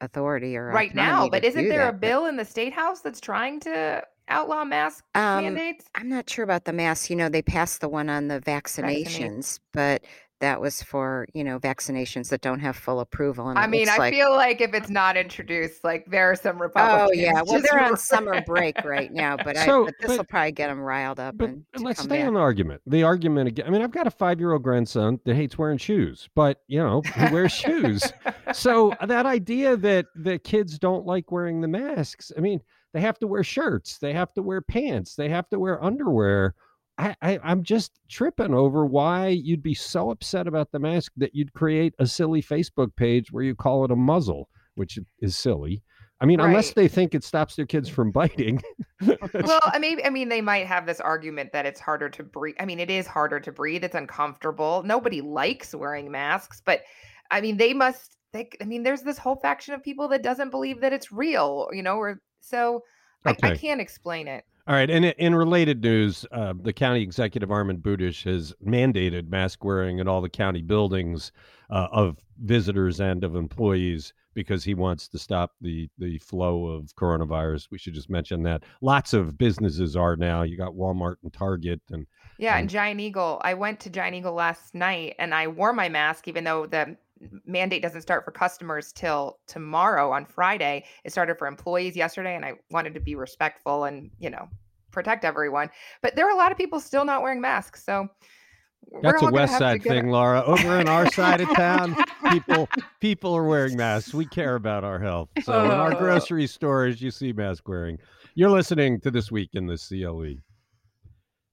authority 0.01 0.57
or 0.57 0.67
right 0.67 0.93
now. 0.93 1.29
But 1.29 1.43
isn't 1.43 1.69
there 1.69 1.85
that, 1.85 1.95
a 1.95 1.97
bill 1.97 2.21
but... 2.21 2.29
in 2.29 2.37
the 2.37 2.45
state 2.45 2.73
house 2.73 3.01
that's 3.01 3.21
trying 3.21 3.59
to 3.61 4.03
outlaw 4.27 4.63
mask 4.65 5.03
um, 5.15 5.43
mandates? 5.43 5.85
I'm 5.95 6.09
not 6.09 6.29
sure 6.29 6.43
about 6.43 6.65
the 6.65 6.73
masks. 6.73 7.09
You 7.09 7.15
know, 7.15 7.29
they 7.29 7.41
passed 7.41 7.81
the 7.81 7.89
one 7.89 8.09
on 8.09 8.27
the 8.27 8.39
vaccinations, 8.41 9.59
but 9.71 10.03
that 10.39 10.61
was 10.61 10.83
for 10.83 11.27
you 11.33 11.43
know 11.43 11.59
vaccinations 11.59 12.29
that 12.29 12.41
don't 12.41 12.59
have 12.59 12.75
full 12.75 12.99
approval. 12.99 13.49
And 13.49 13.57
I 13.57 13.67
mean, 13.67 13.89
I 13.89 13.97
like, 13.97 14.13
feel 14.13 14.31
like 14.31 14.61
if 14.61 14.73
it's 14.73 14.89
not 14.89 15.17
introduced, 15.17 15.83
like 15.83 16.05
there 16.07 16.31
are 16.31 16.35
some 16.35 16.57
oh, 16.57 16.61
Republicans. 16.61 17.09
Oh 17.09 17.13
yeah, 17.13 17.41
well 17.45 17.61
they're 17.61 17.83
on 17.83 17.97
summer 17.97 18.41
break 18.41 18.83
right 18.83 19.11
now, 19.11 19.37
but 19.37 19.57
so, 19.57 19.89
this 19.99 20.17
will 20.17 20.23
probably 20.23 20.51
get 20.51 20.67
them 20.67 20.79
riled 20.79 21.19
up. 21.19 21.37
But 21.37 21.51
let's 21.77 22.01
stay 22.01 22.19
back. 22.19 22.27
on 22.27 22.33
the 22.35 22.39
argument. 22.39 22.81
The 22.85 23.03
argument 23.03 23.47
again. 23.47 23.67
I 23.67 23.69
mean, 23.69 23.81
I've 23.81 23.91
got 23.91 24.07
a 24.07 24.11
five-year-old 24.11 24.63
grandson 24.63 25.19
that 25.25 25.35
hates 25.35 25.57
wearing 25.57 25.77
shoes, 25.77 26.29
but 26.35 26.61
you 26.67 26.79
know 26.79 27.01
he 27.15 27.33
wears 27.33 27.51
shoes. 27.51 28.11
So 28.53 28.93
uh, 28.93 29.05
that 29.05 29.25
idea 29.25 29.75
that 29.75 30.05
the 30.15 30.39
kids 30.39 30.79
don't 30.79 31.05
like 31.05 31.31
wearing 31.33 31.59
the 31.59 31.67
masks. 31.67 32.31
I 32.37 32.39
mean, 32.39 32.61
they 32.93 33.01
have 33.01 33.19
to 33.19 33.27
wear 33.27 33.43
shirts, 33.43 33.97
they 33.97 34.13
have 34.13 34.33
to 34.33 34.41
wear 34.41 34.61
pants, 34.61 35.15
they 35.15 35.27
have 35.29 35.49
to 35.49 35.59
wear 35.59 35.83
underwear 35.83 36.55
I, 36.97 37.15
I 37.21 37.39
I'm 37.43 37.63
just 37.63 37.91
tripping 38.09 38.53
over 38.53 38.85
why 38.85 39.27
you'd 39.27 39.63
be 39.63 39.73
so 39.73 40.11
upset 40.11 40.47
about 40.47 40.71
the 40.71 40.79
mask 40.79 41.11
that 41.17 41.35
you'd 41.35 41.53
create 41.53 41.93
a 41.99 42.07
silly 42.07 42.41
Facebook 42.41 42.95
page 42.95 43.31
where 43.31 43.43
you 43.43 43.55
call 43.55 43.85
it 43.85 43.91
a 43.91 43.95
muzzle, 43.95 44.49
which 44.75 44.97
is 45.19 45.37
silly. 45.37 45.83
I 46.19 46.25
mean, 46.25 46.39
right. 46.39 46.47
unless 46.47 46.73
they 46.73 46.87
think 46.87 47.13
it 47.13 47.23
stops 47.23 47.55
their 47.55 47.67
kids 47.67 47.87
from 47.87 48.11
biting. 48.11 48.61
well, 49.01 49.61
I 49.65 49.77
mean, 49.77 49.99
I 50.03 50.09
mean, 50.09 50.29
they 50.29 50.41
might 50.41 50.65
have 50.65 50.87
this 50.87 50.99
argument 50.99 51.51
that 51.51 51.67
it's 51.67 51.79
harder 51.79 52.09
to 52.09 52.23
breathe. 52.23 52.55
I 52.59 52.65
mean, 52.65 52.79
it 52.79 52.89
is 52.89 53.05
harder 53.05 53.39
to 53.39 53.51
breathe. 53.51 53.83
It's 53.83 53.93
uncomfortable. 53.93 54.81
Nobody 54.83 55.21
likes 55.21 55.75
wearing 55.75 56.09
masks, 56.09 56.61
but 56.65 56.81
I 57.29 57.41
mean, 57.41 57.57
they 57.57 57.73
must 57.73 58.17
they, 58.33 58.49
I 58.61 58.65
mean, 58.65 58.83
there's 58.83 59.03
this 59.03 59.17
whole 59.17 59.35
faction 59.35 59.73
of 59.73 59.83
people 59.83 60.07
that 60.09 60.23
doesn't 60.23 60.49
believe 60.49 60.81
that 60.81 60.93
it's 60.93 61.11
real, 61.11 61.69
you 61.71 61.83
know, 61.83 61.97
or 61.97 62.21
so 62.41 62.83
okay. 63.25 63.49
I, 63.49 63.51
I 63.51 63.57
can't 63.57 63.81
explain 63.81 64.27
it. 64.27 64.43
All 64.67 64.75
right. 64.75 64.89
And 64.89 65.05
in 65.05 65.33
related 65.33 65.81
news, 65.81 66.25
uh, 66.29 66.53
the 66.61 66.73
county 66.73 67.01
executive 67.01 67.47
Armond 67.47 67.79
Budish 67.79 68.25
has 68.25 68.53
mandated 68.65 69.29
mask 69.29 69.63
wearing 69.63 69.99
in 69.99 70.09
all 70.09 70.19
the 70.19 70.29
county 70.29 70.61
buildings 70.61 71.31
uh, 71.69 71.87
of 71.89 72.17
visitors 72.43 72.99
and 72.99 73.23
of 73.23 73.37
employees 73.37 74.11
because 74.33 74.65
he 74.65 74.73
wants 74.73 75.07
to 75.07 75.17
stop 75.17 75.53
the 75.61 75.89
the 75.97 76.17
flow 76.19 76.65
of 76.65 76.93
coronavirus. 76.95 77.69
We 77.71 77.77
should 77.77 77.93
just 77.93 78.09
mention 78.09 78.43
that 78.43 78.63
lots 78.81 79.13
of 79.13 79.37
businesses 79.37 79.95
are 79.95 80.17
now. 80.17 80.43
You 80.43 80.57
got 80.57 80.73
Walmart 80.73 81.15
and 81.23 81.31
Target 81.31 81.79
and 81.89 82.05
yeah, 82.37 82.51
and, 82.51 82.61
and 82.61 82.69
Giant 82.69 82.99
Eagle. 82.99 83.41
I 83.45 83.53
went 83.53 83.79
to 83.81 83.89
Giant 83.89 84.15
Eagle 84.15 84.33
last 84.33 84.75
night 84.75 85.15
and 85.17 85.33
I 85.33 85.47
wore 85.47 85.71
my 85.71 85.87
mask 85.87 86.27
even 86.27 86.43
though 86.43 86.65
the 86.65 86.97
mandate 87.45 87.81
doesn't 87.81 88.01
start 88.01 88.25
for 88.25 88.31
customers 88.31 88.91
till 88.91 89.39
tomorrow 89.47 90.11
on 90.11 90.25
Friday. 90.25 90.85
It 91.03 91.11
started 91.11 91.37
for 91.37 91.47
employees 91.47 91.95
yesterday, 91.95 92.35
and 92.35 92.45
I 92.45 92.53
wanted 92.71 92.93
to 92.93 92.99
be 92.99 93.15
respectful 93.15 93.85
and 93.85 94.09
you 94.19 94.29
know 94.29 94.47
protect 94.91 95.25
everyone. 95.25 95.69
But 96.01 96.15
there 96.15 96.27
are 96.27 96.31
a 96.31 96.37
lot 96.37 96.51
of 96.51 96.57
people 96.57 96.79
still 96.79 97.05
not 97.05 97.21
wearing 97.21 97.41
masks, 97.41 97.83
so. 97.83 98.07
That's 99.01 99.21
a 99.21 99.29
West 99.29 99.57
Side 99.57 99.83
thing, 99.83 100.09
Laura. 100.11 100.41
Over 100.43 100.79
in 100.79 100.87
our 100.87 101.11
side 101.11 101.41
of 101.41 101.53
town, 101.55 101.97
people 102.31 102.69
people 103.01 103.35
are 103.35 103.43
wearing 103.43 103.75
masks. 103.75 104.13
We 104.13 104.25
care 104.25 104.55
about 104.55 104.85
our 104.85 104.97
health. 104.97 105.29
So 105.43 105.65
in 105.65 105.71
our 105.71 105.93
oh. 105.93 105.97
grocery 105.97 106.47
stores, 106.47 107.01
you 107.01 107.11
see 107.11 107.33
mask 107.33 107.67
wearing. 107.67 107.97
You're 108.35 108.51
listening 108.51 109.01
to 109.01 109.11
this 109.11 109.29
week 109.29 109.49
in 109.53 109.65
the 109.65 109.77
CLE. 109.77 110.41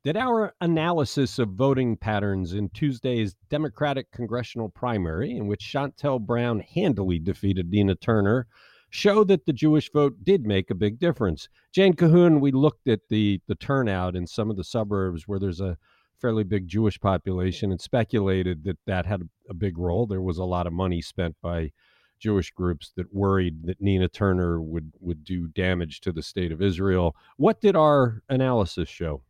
Did 0.05 0.19
our 0.19 0.55
analysis 0.61 1.39
of 1.39 1.55
voting 1.55 1.97
patterns 1.97 2.53
in 2.53 2.69
Tuesday's 2.69 3.37
Democratic 3.49 4.13
congressional 4.13 4.69
primary, 4.69 5.35
in 5.35 5.47
which 5.47 5.65
Shontel 5.65 6.21
Brown 6.21 6.61
handily 6.61 7.19
defeated 7.19 7.71
Nina 7.71 7.95
Turner, 7.95 8.47
show 8.91 9.25
that 9.25 9.47
the 9.47 9.53
Jewish 9.55 9.91
vote 9.91 10.23
did 10.23 10.45
make 10.45 10.71
a 10.71 10.75
big 10.75 10.99
difference? 10.99 11.49
Jane 11.73 11.95
Cahoon, 11.95 12.41
we 12.43 12.53
looked 12.53 12.87
at 12.87 13.01
the, 13.09 13.41
the 13.47 13.55
turnout 13.55 14.15
in 14.15 14.27
some 14.27 14.51
of 14.51 14.59
the 14.59 14.63
suburbs 14.63 15.27
where 15.27 15.39
there's 15.39 15.63
a 15.63 15.79
fairly 16.21 16.45
big 16.45 16.69
Jewish 16.69 17.01
population 17.01 17.71
and 17.71 17.81
speculated 17.81 18.63
that 18.65 18.77
that 18.85 19.07
had 19.07 19.27
a 19.49 19.55
big 19.55 19.79
role. 19.79 20.07
There 20.07 20.21
was 20.21 20.37
a 20.37 20.45
lot 20.45 20.67
of 20.67 20.75
money 20.75 21.01
spent 21.01 21.35
by 21.41 21.73
Jewish 22.19 22.51
groups 22.51 22.93
that 22.99 23.15
worried 23.15 23.65
that 23.65 23.81
Nina 23.81 24.09
Turner 24.09 24.61
would, 24.61 24.93
would 25.01 25.25
do 25.25 25.49
damage 25.49 26.03
to 26.03 26.13
the 26.13 26.23
state 26.23 26.53
of 26.53 26.61
Israel. 26.61 27.17
What 27.39 27.63
did 27.63 27.75
our 27.75 28.23
analysis 28.29 28.91
show? 28.91 29.23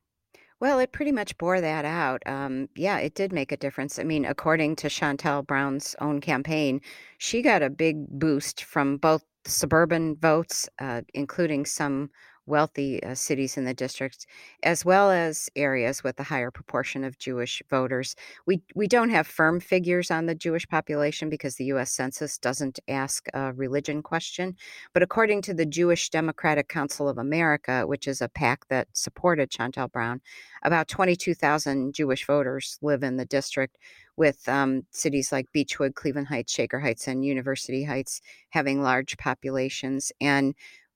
Well, 0.65 0.79
it 0.79 0.93
pretty 0.93 1.13
much 1.13 1.37
bore 1.37 1.61
that 1.61 1.85
out. 1.85 2.23
Um, 2.25 2.71
yeah, 2.75 2.97
it 2.97 3.15
did 3.15 3.35
make 3.35 3.53
a 3.53 3.57
difference. 3.59 3.99
I 3.99 4.03
mean, 4.03 4.25
according 4.25 4.77
to 4.77 4.87
Shontel 4.89 5.47
Brown's 5.47 5.95
own 6.01 6.23
campaign, 6.23 6.81
she 7.19 7.43
got 7.43 7.61
a 7.63 7.69
big 7.69 8.09
boost 8.09 8.65
from 8.65 8.97
both 8.97 9.23
suburban 9.45 10.17
votes, 10.17 10.67
uh, 10.79 11.03
including 11.13 11.67
some 11.67 12.09
wealthy 12.47 13.03
uh, 13.03 13.15
cities 13.15 13.57
in 13.57 13.65
the 13.65 13.75
district, 13.75 14.27
as 14.63 14.85
well 14.85 15.11
as 15.11 15.49
areas 15.57 16.05
with 16.05 16.19
a 16.21 16.25
higher 16.25 16.51
proportion 16.51 17.05
of 17.05 17.19
Jewish 17.19 17.63
voters. 17.71 18.17
We 18.47 18.63
we 18.75 18.87
don't 18.87 19.11
have 19.11 19.27
firm 19.27 19.61
figures 19.61 20.11
on 20.11 20.27
the 20.27 20.35
Jewish 20.35 20.69
population 20.69 21.29
because 21.29 21.57
the 21.57 21.65
U.S. 21.67 21.93
Census 21.93 22.39
doesn't 22.39 22.81
ask 22.89 23.27
a 23.35 23.53
religion 23.53 24.03
question. 24.03 24.57
But 24.93 25.03
according 25.03 25.43
to 25.43 25.55
the 25.55 25.67
Jewish 25.67 26.11
Democratic 26.11 26.69
Council 26.69 27.09
of 27.09 27.19
America, 27.19 27.87
which 27.87 28.07
is 28.07 28.21
a 28.21 28.29
PAC 28.29 28.69
that 28.69 28.89
supported 28.93 29.51
Shontel 29.51 29.91
Brown, 29.91 30.21
about 30.63 30.89
22,000 30.89 31.95
Jewish 31.95 32.27
voters 32.27 32.79
live 32.83 33.03
in 33.03 33.17
the 33.17 33.25
district 33.25 33.79
with 34.17 34.49
um, 34.49 34.83
cities 34.91 35.33
like 35.33 35.53
Beechwood, 35.53 35.95
Cleveland 35.95 36.29
Heights, 36.29 36.53
Shaker 36.53 36.81
Heights, 36.81 37.09
and 37.09 37.25
University 37.25 37.85
Heights 37.85 38.21
having 38.51 38.81
large 38.83 39.17
populations. 39.17 40.13
And 40.21 40.55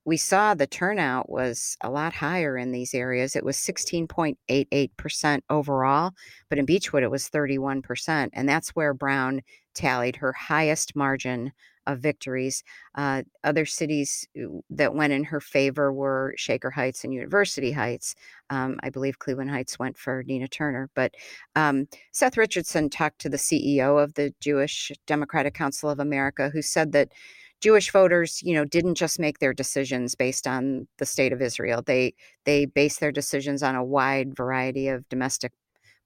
we 0.09 0.17
saw 0.17 0.55
the 0.55 0.67
turnout 0.67 1.29
was 1.29 1.77
a 1.83 1.91
lot 1.91 2.15
higher 2.15 2.57
in 2.57 2.73
these 2.73 2.95
areas. 2.95 3.37
It 3.37 3.45
was 3.45 3.59
16.88% 3.59 5.41
overall, 5.51 6.13
but 6.49 6.59
in 6.59 6.65
Beechwood 6.65 7.03
it 7.03 7.11
was 7.11 7.29
31%. 7.29 8.31
And 8.33 8.49
that's 8.49 8.71
where 8.71 8.95
Brown 8.95 9.43
tallied 9.75 10.17
her 10.17 10.33
highest 10.33 10.97
margin 10.97 11.53
of 11.87 12.01
victories. 12.01 12.65
Uh, 12.95 13.23
other 13.45 13.67
cities 13.67 14.27
uh, 14.43 14.47
that 14.71 14.95
went 14.95 15.13
in 15.13 15.25
her 15.25 15.41
favor 15.41 15.93
were 15.93 16.33
Shaker 16.39 16.71
Heights 16.71 17.05
and 17.05 17.13
University 17.13 17.73
Heights. 17.73 18.15
Um, 18.49 18.81
I 18.83 18.89
believe 18.89 19.19
Cleveland 19.19 19.51
Heights 19.51 19.79
went 19.79 19.99
for 19.99 20.23
Nina 20.27 20.49
Turner. 20.49 20.89
But 20.95 21.17
um, 21.55 21.87
Seth 22.13 22.39
Richardson 22.39 22.89
talked 22.89 23.19
to 23.21 23.29
the 23.29 23.37
CEO 23.37 24.03
of 24.03 24.15
the 24.15 24.33
Jewish 24.41 24.91
Democratic 25.07 25.53
Council 25.53 25.91
of 25.91 26.01
America, 26.01 26.49
who 26.49 26.63
said 26.63 26.93
that 26.93 27.13
Jewish 27.61 27.91
voters, 27.91 28.41
you 28.43 28.55
know, 28.55 28.65
didn't 28.65 28.95
just 28.95 29.19
make 29.19 29.39
their 29.39 29.53
decisions 29.53 30.15
based 30.15 30.47
on 30.47 30.87
the 30.99 31.07
state 31.07 31.33
of 31.33 31.43
Israel. 31.43 31.83
They 31.83 32.15
they 32.45 32.67
based 32.67 33.01
their 33.01 33.13
decisions 33.13 33.63
on 33.63 33.75
a 33.75 33.85
wide 33.85 34.37
variety 34.37 34.89
of 34.89 35.09
domestic 35.09 35.53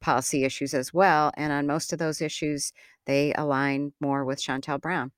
policy 0.01 0.45
issues 0.45 0.75
as 0.75 0.93
well. 0.93 1.33
And 1.37 1.53
on 1.53 1.67
most 1.67 1.93
of 1.93 1.99
those 1.99 2.21
issues, 2.21 2.73
they 3.07 3.33
align 3.35 3.93
more 4.01 4.25
with 4.25 4.41
Shontel 4.41 4.81
Brown. 4.81 5.13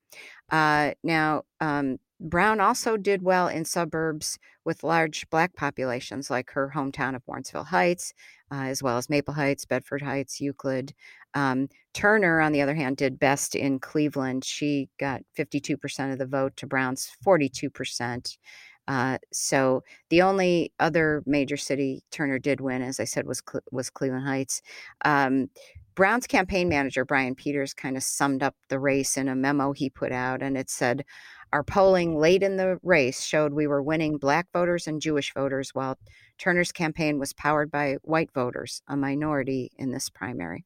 Uh, 0.51 0.93
now, 1.03 1.43
um, 1.61 1.99
Brown 2.21 2.61
also 2.61 2.97
did 2.97 3.23
well 3.23 3.49
in 3.49 3.65
suburbs 3.65 4.39
with 4.65 4.85
large 4.85 5.29
black 5.31 5.55
populations, 5.55 6.31
like 6.31 6.51
her 6.51 6.73
hometown 6.75 7.15
of 7.15 7.25
Warrensville 7.27 7.67
Heights, 7.67 8.15
uh, 8.51 8.65
as 8.65 8.83
well 8.83 8.97
as 8.97 9.11
Maple 9.11 9.35
Heights, 9.35 9.65
Bedford 9.65 10.03
Heights, 10.03 10.41
Euclid. 10.41 10.95
Um, 11.35 11.69
Turner, 11.93 12.41
on 12.41 12.53
the 12.53 12.61
other 12.61 12.75
hand, 12.75 12.97
did 12.97 13.19
best 13.19 13.55
in 13.55 13.81
Cleveland. 13.81 14.45
She 14.45 14.89
got 14.99 15.23
52% 15.37 16.13
of 16.13 16.19
the 16.19 16.27
vote 16.27 16.57
to 16.57 16.67
Brown's 16.67 17.11
42%. 17.27 18.39
Uh, 18.87 19.19
so 19.33 19.83
the 20.11 20.23
only 20.23 20.73
other 20.79 21.23
major 21.27 21.57
city 21.57 22.03
Turner 22.11 22.39
did 22.39 22.61
win, 22.61 22.83
as 22.83 23.01
I 23.01 23.05
said, 23.05 23.27
was 23.27 23.43
was 23.73 23.91
Cleveland 23.91 24.27
Heights. 24.27 24.61
Um, 25.05 25.49
Brown's 25.95 26.27
campaign 26.27 26.69
manager 26.69 27.05
Brian 27.05 27.35
Peters 27.35 27.73
kind 27.73 27.97
of 27.97 28.03
summed 28.03 28.43
up 28.43 28.57
the 28.69 28.79
race 28.79 29.17
in 29.17 29.29
a 29.29 29.35
memo 29.35 29.73
he 29.73 29.89
put 29.89 30.13
out, 30.13 30.43
and 30.43 30.57
it 30.57 30.69
said, 30.69 31.05
"Our 31.53 31.63
polling 31.63 32.19
late 32.19 32.43
in 32.43 32.57
the 32.57 32.79
race 32.83 33.23
showed 33.23 33.53
we 33.53 33.67
were 33.67 33.83
winning 33.83 34.19
Black 34.19 34.49
voters 34.53 34.87
and 34.87 35.01
Jewish 35.01 35.33
voters, 35.33 35.71
while 35.75 35.99
Turner's 36.39 36.73
campaign 36.73 37.19
was 37.19 37.33
powered 37.33 37.71
by 37.71 37.99
white 38.03 38.33
voters, 38.33 38.83
a 38.89 38.97
minority 38.97 39.71
in 39.79 39.93
this 39.93 40.09
primary." 40.09 40.65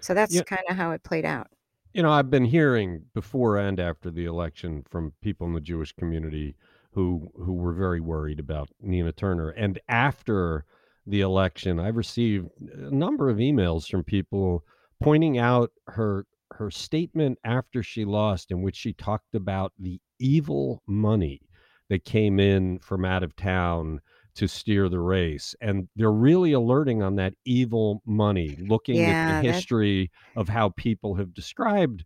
So 0.00 0.14
that's 0.14 0.34
yeah. 0.34 0.42
kind 0.42 0.62
of 0.68 0.76
how 0.76 0.92
it 0.92 1.02
played 1.02 1.26
out. 1.26 1.48
You 1.92 2.02
know, 2.02 2.12
I've 2.12 2.30
been 2.30 2.44
hearing 2.44 3.06
before 3.14 3.58
and 3.58 3.78
after 3.78 4.10
the 4.10 4.24
election 4.24 4.84
from 4.88 5.12
people 5.20 5.46
in 5.46 5.54
the 5.54 5.60
Jewish 5.60 5.92
community 5.92 6.56
who 6.92 7.30
who 7.36 7.52
were 7.52 7.72
very 7.72 8.00
worried 8.00 8.40
about 8.40 8.70
Nina 8.80 9.12
Turner, 9.12 9.50
and 9.50 9.78
after 9.88 10.64
the 11.10 11.20
election, 11.20 11.78
I've 11.78 11.96
received 11.96 12.48
a 12.60 12.90
number 12.94 13.28
of 13.28 13.38
emails 13.38 13.88
from 13.88 14.04
people 14.04 14.64
pointing 15.02 15.38
out 15.38 15.72
her 15.86 16.26
her 16.52 16.70
statement 16.70 17.38
after 17.44 17.82
she 17.82 18.04
lost, 18.04 18.50
in 18.50 18.62
which 18.62 18.76
she 18.76 18.92
talked 18.92 19.34
about 19.34 19.72
the 19.78 20.00
evil 20.18 20.82
money 20.86 21.40
that 21.88 22.04
came 22.04 22.40
in 22.40 22.78
from 22.80 23.04
out 23.04 23.22
of 23.22 23.36
town 23.36 24.00
to 24.34 24.48
steer 24.48 24.88
the 24.88 24.98
race. 25.00 25.54
And 25.60 25.88
they're 25.96 26.12
really 26.12 26.52
alerting 26.52 27.02
on 27.02 27.16
that 27.16 27.34
evil 27.44 28.02
money, 28.04 28.56
looking 28.60 28.96
yeah, 28.96 29.08
at 29.08 29.42
the 29.42 29.52
history 29.52 30.10
of 30.36 30.48
how 30.48 30.70
people 30.70 31.14
have 31.14 31.34
described 31.34 32.04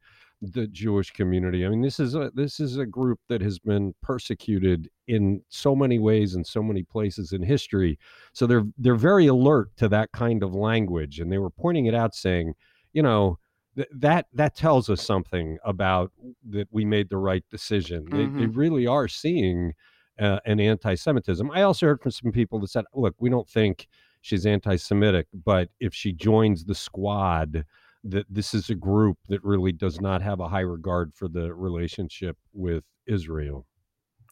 the 0.53 0.67
Jewish 0.67 1.11
community. 1.11 1.65
I 1.65 1.69
mean, 1.69 1.83
this 1.83 1.99
is 1.99 2.15
a 2.15 2.31
this 2.35 2.61
is 2.61 2.77
a 2.77 2.87
group 2.87 3.19
that 3.29 3.41
has 3.41 3.59
been 3.59 3.95
persecuted 4.03 4.91
in 5.07 5.43
so 5.49 5.75
many 5.75 5.99
ways 5.99 6.35
in 6.35 6.45
so 6.45 6.63
many 6.63 6.83
places 6.83 7.33
in 7.33 7.43
history. 7.43 7.99
So 8.33 8.47
they're 8.47 8.65
they're 8.79 8.95
very 8.95 9.27
alert 9.27 9.77
to 9.77 9.89
that 9.89 10.13
kind 10.13 10.43
of 10.43 10.55
language, 10.55 11.21
and 11.21 11.31
they 11.31 11.39
were 11.39 11.51
pointing 11.51 11.87
it 11.87 11.95
out, 11.95 12.15
saying, 12.15 12.55
you 12.93 13.03
know, 13.03 13.39
th- 13.77 13.89
that 13.93 14.27
that 14.33 14.55
tells 14.57 14.91
us 14.91 15.03
something 15.03 15.59
about 15.65 16.13
that 16.51 16.69
we 16.71 16.85
made 16.85 17.09
the 17.09 17.17
right 17.17 17.45
decision. 17.51 18.05
Mm-hmm. 18.05 18.17
They, 18.17 18.25
they 18.25 18.47
mm-hmm. 18.47 18.59
really 18.59 18.87
are 18.87 19.09
seeing 19.09 19.73
uh, 20.19 20.39
an 20.47 20.61
anti-Semitism. 20.61 21.51
I 21.51 21.63
also 21.63 21.87
heard 21.87 22.01
from 22.01 22.13
some 22.13 22.33
people 22.33 22.61
that 22.61 22.69
said, 22.69 22.85
look, 22.95 23.15
we 23.19 23.31
don't 23.31 23.49
think 23.49 23.89
she's 24.21 24.47
anti-Semitic, 24.47 25.27
but 25.45 25.69
if 25.81 25.93
she 25.93 26.13
joins 26.13 26.65
the 26.65 26.75
squad 26.75 27.65
that 28.05 28.27
this 28.29 28.55
is 28.55 28.71
a 28.71 28.75
group 28.75 29.19
that 29.29 29.43
really 29.43 29.73
does 29.73 30.01
not 30.01 30.23
have 30.23 30.41
a 30.41 30.49
high 30.49 30.61
regard 30.61 31.13
for 31.15 31.29
the 31.29 31.53
relationship 31.55 32.37
with 32.53 32.85
Israel. 33.07 33.67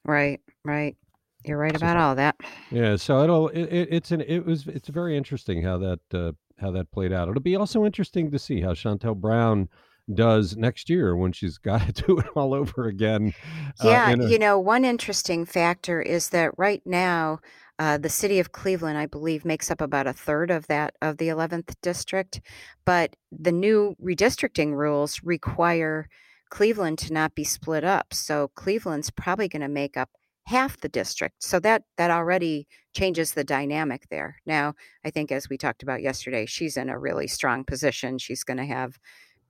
Right, 0.04 0.40
right. 0.64 0.96
You're 1.44 1.58
right 1.58 1.74
about 1.74 1.96
all 1.96 2.14
that. 2.14 2.36
Yeah, 2.70 2.96
so 2.96 3.22
it'll 3.24 3.48
it, 3.48 3.64
it's 3.64 4.12
an 4.12 4.20
it 4.20 4.46
was 4.46 4.66
it's 4.68 4.88
very 4.88 5.16
interesting 5.16 5.62
how 5.62 5.78
that 5.78 6.00
uh, 6.14 6.32
how 6.60 6.70
that 6.72 6.90
played 6.92 7.12
out. 7.12 7.28
It'll 7.28 7.42
be 7.42 7.56
also 7.56 7.84
interesting 7.84 8.30
to 8.30 8.38
see 8.38 8.60
how 8.60 8.72
Shontel 8.74 9.16
Brown 9.16 9.68
does 10.14 10.56
next 10.56 10.88
year 10.88 11.16
when 11.16 11.32
she's 11.32 11.58
got 11.70 11.86
to 11.86 11.92
do 11.92 12.18
it 12.18 12.26
all 12.36 12.54
over 12.54 12.86
again. 12.86 13.34
Uh, 13.82 13.88
yeah, 13.88 14.14
uh, 14.18 14.24
a- 14.24 14.28
you 14.28 14.38
know, 14.38 14.58
one 14.58 14.84
interesting 14.84 15.44
factor 15.44 16.00
is 16.00 16.28
that 16.30 16.56
right 16.56 16.82
now 16.84 17.40
uh, 17.78 17.98
the 17.98 18.08
city 18.08 18.38
of 18.38 18.52
Cleveland, 18.52 18.98
I 18.98 19.06
believe, 19.06 19.44
makes 19.44 19.70
up 19.70 19.80
about 19.80 20.06
a 20.06 20.12
third 20.12 20.50
of 20.50 20.66
that 20.68 20.94
of 21.02 21.16
the 21.16 21.28
11th 21.28 21.74
district, 21.82 22.40
but 22.84 23.16
the 23.30 23.52
new 23.52 23.96
redistricting 24.02 24.74
rules 24.74 25.20
require 25.22 26.08
Cleveland 26.50 26.98
to 26.98 27.12
not 27.12 27.34
be 27.34 27.44
split 27.44 27.82
up. 27.82 28.12
So 28.12 28.48
Cleveland's 28.54 29.10
probably 29.10 29.48
going 29.48 29.62
to 29.62 29.68
make 29.68 29.96
up 29.96 30.10
half 30.46 30.78
the 30.80 30.88
district. 30.88 31.42
So 31.42 31.60
that 31.60 31.84
that 31.96 32.10
already 32.10 32.66
changes 32.94 33.32
the 33.32 33.44
dynamic 33.44 34.08
there. 34.10 34.36
Now, 34.44 34.74
I 35.04 35.10
think 35.10 35.32
as 35.32 35.48
we 35.48 35.56
talked 35.56 35.82
about 35.82 36.02
yesterday, 36.02 36.46
she's 36.46 36.76
in 36.76 36.90
a 36.90 36.98
really 36.98 37.26
strong 37.26 37.64
position. 37.64 38.18
She's 38.18 38.44
going 38.44 38.58
to 38.58 38.66
have 38.66 38.98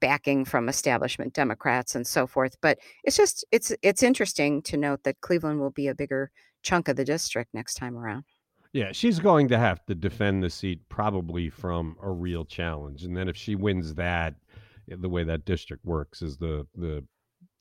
backing 0.01 0.45
from 0.45 0.69
establishment 0.69 1.33
Democrats 1.33 1.95
and 1.95 2.07
so 2.07 2.27
forth. 2.27 2.57
But 2.61 2.79
it's 3.05 3.17
just 3.17 3.45
it's 3.51 3.73
it's 3.83 4.03
interesting 4.03 4.63
to 4.63 4.77
note 4.77 5.05
that 5.05 5.21
Cleveland 5.21 5.61
will 5.61 5.71
be 5.71 5.89
a 5.89 5.95
bigger 5.95 6.31
chunk 6.63 6.89
of 6.89 6.97
the 6.97 7.05
district 7.05 7.55
next 7.55 7.75
time 7.75 7.97
around. 7.97 8.25
Yeah, 8.73 8.93
she's 8.93 9.19
going 9.19 9.49
to 9.49 9.59
have 9.59 9.85
to 9.87 9.95
defend 9.95 10.43
the 10.43 10.49
seat 10.49 10.81
probably 10.89 11.51
from 11.51 11.97
a 12.03 12.11
real 12.11 12.45
challenge. 12.45 13.05
And 13.05 13.15
then 13.15 13.29
if 13.29 13.37
she 13.37 13.55
wins 13.55 13.95
that, 13.95 14.35
the 14.89 15.09
way 15.09 15.25
that 15.25 15.45
district 15.45 15.85
works 15.85 16.23
is 16.23 16.37
the 16.37 16.67
the 16.75 17.05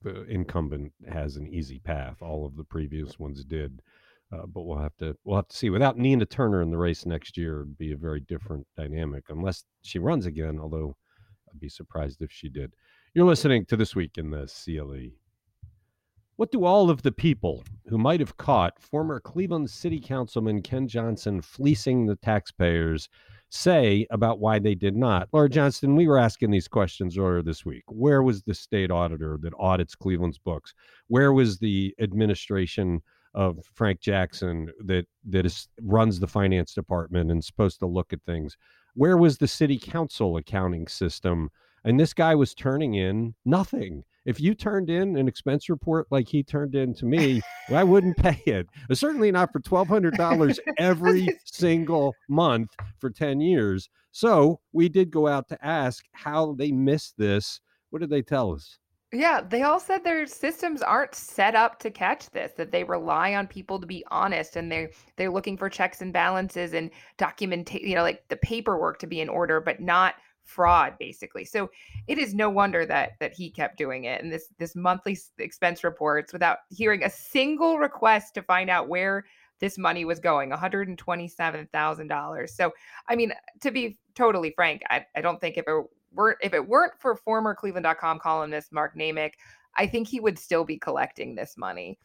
the 0.04 0.24
incumbent 0.24 0.92
has 1.12 1.38
an 1.38 1.48
easy 1.48 1.80
path. 1.80 2.22
All 2.22 2.46
of 2.46 2.56
the 2.56 2.64
previous 2.64 3.20
ones 3.20 3.44
did, 3.44 3.82
uh, 4.34 4.46
but 4.48 4.64
we'll 4.64 4.80
have 4.80 4.96
to 4.98 5.16
we'll 5.24 5.36
have 5.36 5.48
to 5.50 5.56
see. 5.56 5.70
Without 5.70 5.98
Nina 5.98 6.26
Turner 6.26 6.62
in 6.62 6.72
the 6.72 6.78
race 6.78 7.06
next 7.06 7.38
year, 7.38 7.62
it'd 7.62 7.78
be 7.78 7.92
a 7.92 7.98
very 7.98 8.22
different 8.22 8.66
dynamic. 8.76 9.26
Unless 9.30 9.66
she 9.84 10.00
runs 10.00 10.26
again, 10.26 10.60
although 10.60 10.96
I'd 11.50 11.60
be 11.60 11.70
surprised 11.70 12.22
if 12.22 12.32
she 12.32 12.50
did. 12.50 12.74
You're 13.14 13.26
listening 13.26 13.66
to 13.66 13.76
this 13.76 13.96
week 13.96 14.18
in 14.18 14.32
the 14.32 14.48
CLE. 14.48 15.12
What 16.42 16.52
do 16.52 16.66
all 16.66 16.90
of 16.90 17.04
the 17.04 17.12
people 17.12 17.64
who 17.86 18.00
might 18.00 18.20
have 18.20 18.36
caught 18.36 18.82
former 18.82 19.20
Cleveland 19.20 19.70
City 19.70 20.00
Councilman 20.00 20.64
Ken 20.64 20.88
Johnson 20.88 21.40
fleecing 21.40 22.08
the 22.08 22.16
taxpayers 22.16 23.10
say 23.50 24.08
about 24.10 24.40
why 24.40 24.58
they 24.58 24.74
did 24.74 24.96
not. 24.96 25.30
Laura 25.34 25.48
Johnston, 25.48 25.96
we 25.96 26.08
were 26.08 26.18
asking 26.18 26.50
these 26.50 26.68
questions 26.68 27.16
earlier 27.16 27.44
this 27.44 27.64
week. 27.64 27.84
Where 27.90 28.24
was 28.24 28.42
the 28.42 28.56
state 28.56 28.90
auditor 28.90 29.38
that 29.44 29.54
audits 29.60 29.94
Cleveland's 29.94 30.40
books? 30.40 30.74
Where 31.10 31.32
was 31.32 31.60
the 31.60 31.94
administration 32.02 33.04
of 33.36 33.60
Frank 33.76 34.00
Jackson 34.00 34.72
that 34.86 35.06
that 35.30 35.46
is 35.46 35.68
runs 35.80 36.20
the 36.20 36.26
finance 36.26 36.74
department 36.74 37.30
and 37.30 37.44
supposed 37.44 37.78
to 37.82 37.86
look 37.86 38.14
at 38.14 38.24
things? 38.26 38.58
Where 38.96 39.18
was 39.18 39.38
the 39.38 39.48
city 39.48 39.78
council 39.78 40.38
accounting 40.38 40.88
system? 40.88 41.52
And 41.84 42.00
this 42.00 42.16
guy 42.16 42.34
was 42.34 42.56
turning 42.56 42.96
in 42.96 43.36
nothing. 43.46 44.06
If 44.26 44.40
you 44.40 44.54
turned 44.54 44.90
in 44.90 45.18
an 45.18 45.28
expense 45.28 45.70
report 45.70 46.08
like 46.12 46.28
he 46.28 46.44
turned 46.44 46.76
in 46.76 46.94
to 46.96 47.06
me, 47.06 47.42
well, 47.70 47.80
I 47.80 47.84
wouldn't 47.84 48.18
pay 48.18 48.42
it. 48.46 48.68
Certainly 48.94 49.32
not 49.32 49.52
for 49.52 49.60
twelve 49.60 49.88
hundred 49.88 50.16
dollars 50.16 50.60
every 50.78 51.38
single 51.46 52.14
month 52.30 52.70
for 53.00 53.10
ten 53.10 53.42
years. 53.42 53.90
So 54.12 54.60
we 54.74 54.90
did 54.90 55.10
go 55.10 55.28
out 55.28 55.48
to 55.50 55.66
ask 55.66 56.06
how 56.12 56.54
they 56.54 56.72
missed 56.72 57.18
this. 57.18 57.62
What 57.90 58.00
did 58.00 58.10
they 58.10 58.22
tell 58.22 58.54
us? 58.54 58.78
Yeah, 59.14 59.42
they 59.42 59.64
all 59.64 59.80
said 59.80 60.04
their 60.04 60.26
systems 60.26 60.82
aren't 60.82 61.16
set 61.16 61.54
up 61.54 61.80
to 61.80 61.92
catch 61.92 62.30
this, 62.30 62.54
that 62.56 62.72
they 62.72 62.86
rely 62.86 63.36
on 63.36 63.46
people 63.46 63.78
to 63.78 63.86
be 63.86 64.06
honest 64.10 64.56
and 64.56 64.72
they're 64.72 64.90
they're 65.18 65.32
looking 65.32 65.58
for 65.58 65.70
checks 65.70 66.02
and 66.02 66.14
balances 66.14 66.74
and 66.74 66.92
documentation, 67.18 67.88
you 67.88 67.96
know, 67.96 68.04
like 68.04 68.26
the 68.30 68.38
paperwork 68.38 69.00
to 69.00 69.08
be 69.08 69.20
in 69.20 69.28
order, 69.28 69.60
but 69.60 69.82
not 69.82 70.16
fraud 70.44 70.96
basically. 71.00 71.46
So 71.46 71.70
it 72.08 72.18
is 72.18 72.34
no 72.34 72.50
wonder 72.50 72.86
that 72.86 73.12
that 73.20 73.34
he 73.34 73.50
kept 73.50 73.78
doing 73.78 74.06
it 74.06 74.22
and 74.22 74.32
this 74.32 74.48
this 74.58 74.74
monthly 74.76 75.18
expense 75.38 75.84
reports 75.84 76.32
without 76.34 76.60
hearing 76.70 77.04
a 77.04 77.10
single 77.10 77.78
request 77.78 78.34
to 78.36 78.42
find 78.42 78.70
out 78.70 78.90
where 78.90 79.26
this 79.60 79.78
money 79.78 80.06
was 80.06 80.20
going 80.20 80.50
$127000 80.50 82.50
so 82.50 82.72
i 83.08 83.16
mean 83.16 83.32
to 83.60 83.72
be 83.72 84.00
totally 84.16 84.52
frank 84.56 84.82
i, 84.90 85.06
I 85.16 85.22
don't 85.22 85.40
think 85.40 85.58
if 85.58 85.66
it 85.68 85.86
weren't 86.14 86.40
if 86.42 86.54
it 86.54 86.68
weren't 86.68 86.94
for 87.00 87.16
former 87.16 87.56
cleveland.com 87.56 88.20
columnist 88.20 88.74
mark 88.74 88.98
Naymik 88.98 89.34
i 89.78 89.86
think 89.86 90.08
he 90.08 90.20
would 90.20 90.38
still 90.38 90.66
be 90.66 90.78
collecting 90.78 91.36
this 91.36 91.56
money. 91.58 91.98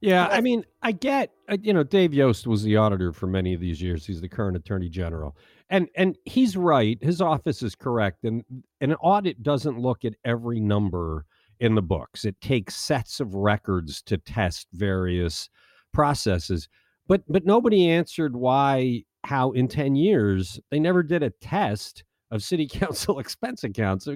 Yeah, 0.00 0.28
I 0.28 0.40
mean, 0.40 0.64
I 0.80 0.92
get, 0.92 1.32
uh, 1.48 1.56
you 1.60 1.72
know, 1.72 1.82
Dave 1.82 2.14
Yost 2.14 2.46
was 2.46 2.62
the 2.62 2.76
auditor 2.76 3.12
for 3.12 3.26
many 3.26 3.52
of 3.52 3.60
these 3.60 3.82
years. 3.82 4.06
He's 4.06 4.20
the 4.20 4.28
current 4.28 4.56
attorney 4.56 4.88
general 4.88 5.36
and 5.70 5.88
and 5.96 6.16
he's 6.24 6.56
right 6.56 6.98
his 7.02 7.20
office 7.20 7.62
is 7.62 7.74
correct 7.74 8.24
and 8.24 8.42
an 8.80 8.94
audit 8.94 9.42
doesn't 9.42 9.78
look 9.78 10.04
at 10.04 10.14
every 10.24 10.60
number 10.60 11.24
in 11.60 11.74
the 11.74 11.82
books. 11.82 12.24
It 12.24 12.40
takes 12.40 12.76
sets 12.76 13.20
of 13.20 13.34
records 13.34 14.00
to 14.02 14.18
test 14.18 14.68
various 14.72 15.48
processes 15.92 16.68
but 17.06 17.22
but 17.28 17.44
nobody 17.46 17.88
answered 17.88 18.36
why 18.36 19.02
how 19.24 19.50
in 19.52 19.68
10 19.68 19.96
years 19.96 20.60
they 20.70 20.78
never 20.78 21.02
did 21.02 21.22
a 21.22 21.30
test 21.30 22.04
of 22.30 22.42
city 22.42 22.68
council 22.72 23.18
expense 23.18 23.64
accounts. 23.64 24.06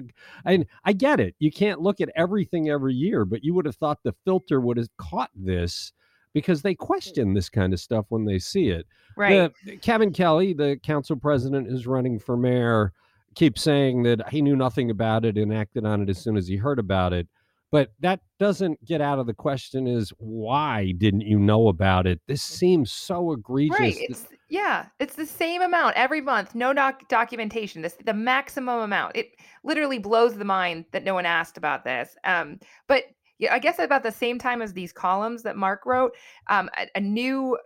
And 0.45 0.65
i 0.85 0.93
get 0.93 1.19
it. 1.19 1.35
You 1.39 1.51
can't 1.51 1.81
look 1.81 1.99
at 1.99 2.09
everything 2.15 2.69
every 2.69 2.93
year 2.93 3.25
but 3.25 3.43
you 3.43 3.53
would 3.53 3.65
have 3.65 3.75
thought 3.75 3.99
the 4.03 4.15
filter 4.25 4.61
would 4.61 4.77
have 4.77 4.89
caught 4.97 5.31
this 5.35 5.91
because 6.33 6.61
they 6.61 6.75
question 6.75 7.33
this 7.33 7.49
kind 7.49 7.73
of 7.73 7.79
stuff 7.79 8.05
when 8.09 8.25
they 8.25 8.39
see 8.39 8.69
it. 8.69 8.85
Right. 9.15 9.51
The, 9.65 9.77
Kevin 9.77 10.11
Kelley, 10.11 10.53
the 10.53 10.77
council 10.83 11.15
president, 11.15 11.67
is 11.67 11.87
running 11.87 12.19
for 12.19 12.35
mayor, 12.35 12.93
keeps 13.35 13.61
saying 13.61 14.03
that 14.03 14.27
he 14.29 14.41
knew 14.41 14.55
nothing 14.55 14.89
about 14.89 15.25
it 15.25 15.37
and 15.37 15.53
acted 15.53 15.85
on 15.85 16.01
it 16.01 16.09
as 16.09 16.17
soon 16.17 16.37
as 16.37 16.47
he 16.47 16.55
heard 16.55 16.79
about 16.79 17.13
it. 17.13 17.27
But 17.71 17.91
that 18.01 18.19
doesn't 18.37 18.85
get 18.85 19.01
out 19.01 19.17
of 19.17 19.25
the 19.25 19.33
question 19.33 19.87
is 19.87 20.13
why 20.19 20.93
didn't 20.99 21.21
you 21.21 21.39
know 21.39 21.69
about 21.69 22.05
it? 22.05 22.21
This 22.27 22.43
seems 22.43 22.91
so 22.91 23.31
egregious. 23.31 23.79
Right. 23.79 23.97
It's, 23.97 24.27
yeah, 24.47 24.85
it's 24.99 25.15
the 25.15 25.25
same 25.25 25.63
amount 25.63 25.95
every 25.95 26.21
month, 26.21 26.53
no 26.53 26.71
doc- 26.71 27.09
documentation. 27.09 27.81
This 27.81 27.97
the 28.05 28.13
maximum 28.13 28.79
amount. 28.79 29.15
It 29.15 29.29
literally 29.63 29.97
blows 29.97 30.35
the 30.35 30.45
mind 30.45 30.85
that 30.91 31.03
no 31.03 31.15
one 31.15 31.25
asked 31.25 31.57
about 31.57 31.83
this. 31.83 32.15
Um, 32.23 32.59
but 32.87 33.05
yeah, 33.39 33.53
I 33.53 33.59
guess 33.59 33.79
about 33.79 34.03
the 34.03 34.11
same 34.11 34.39
time 34.39 34.61
as 34.61 34.73
these 34.73 34.91
columns 34.91 35.43
that 35.43 35.57
Mark 35.57 35.85
wrote, 35.85 36.15
um, 36.47 36.69
a, 36.77 36.87
a 36.95 36.99
new 36.99 37.57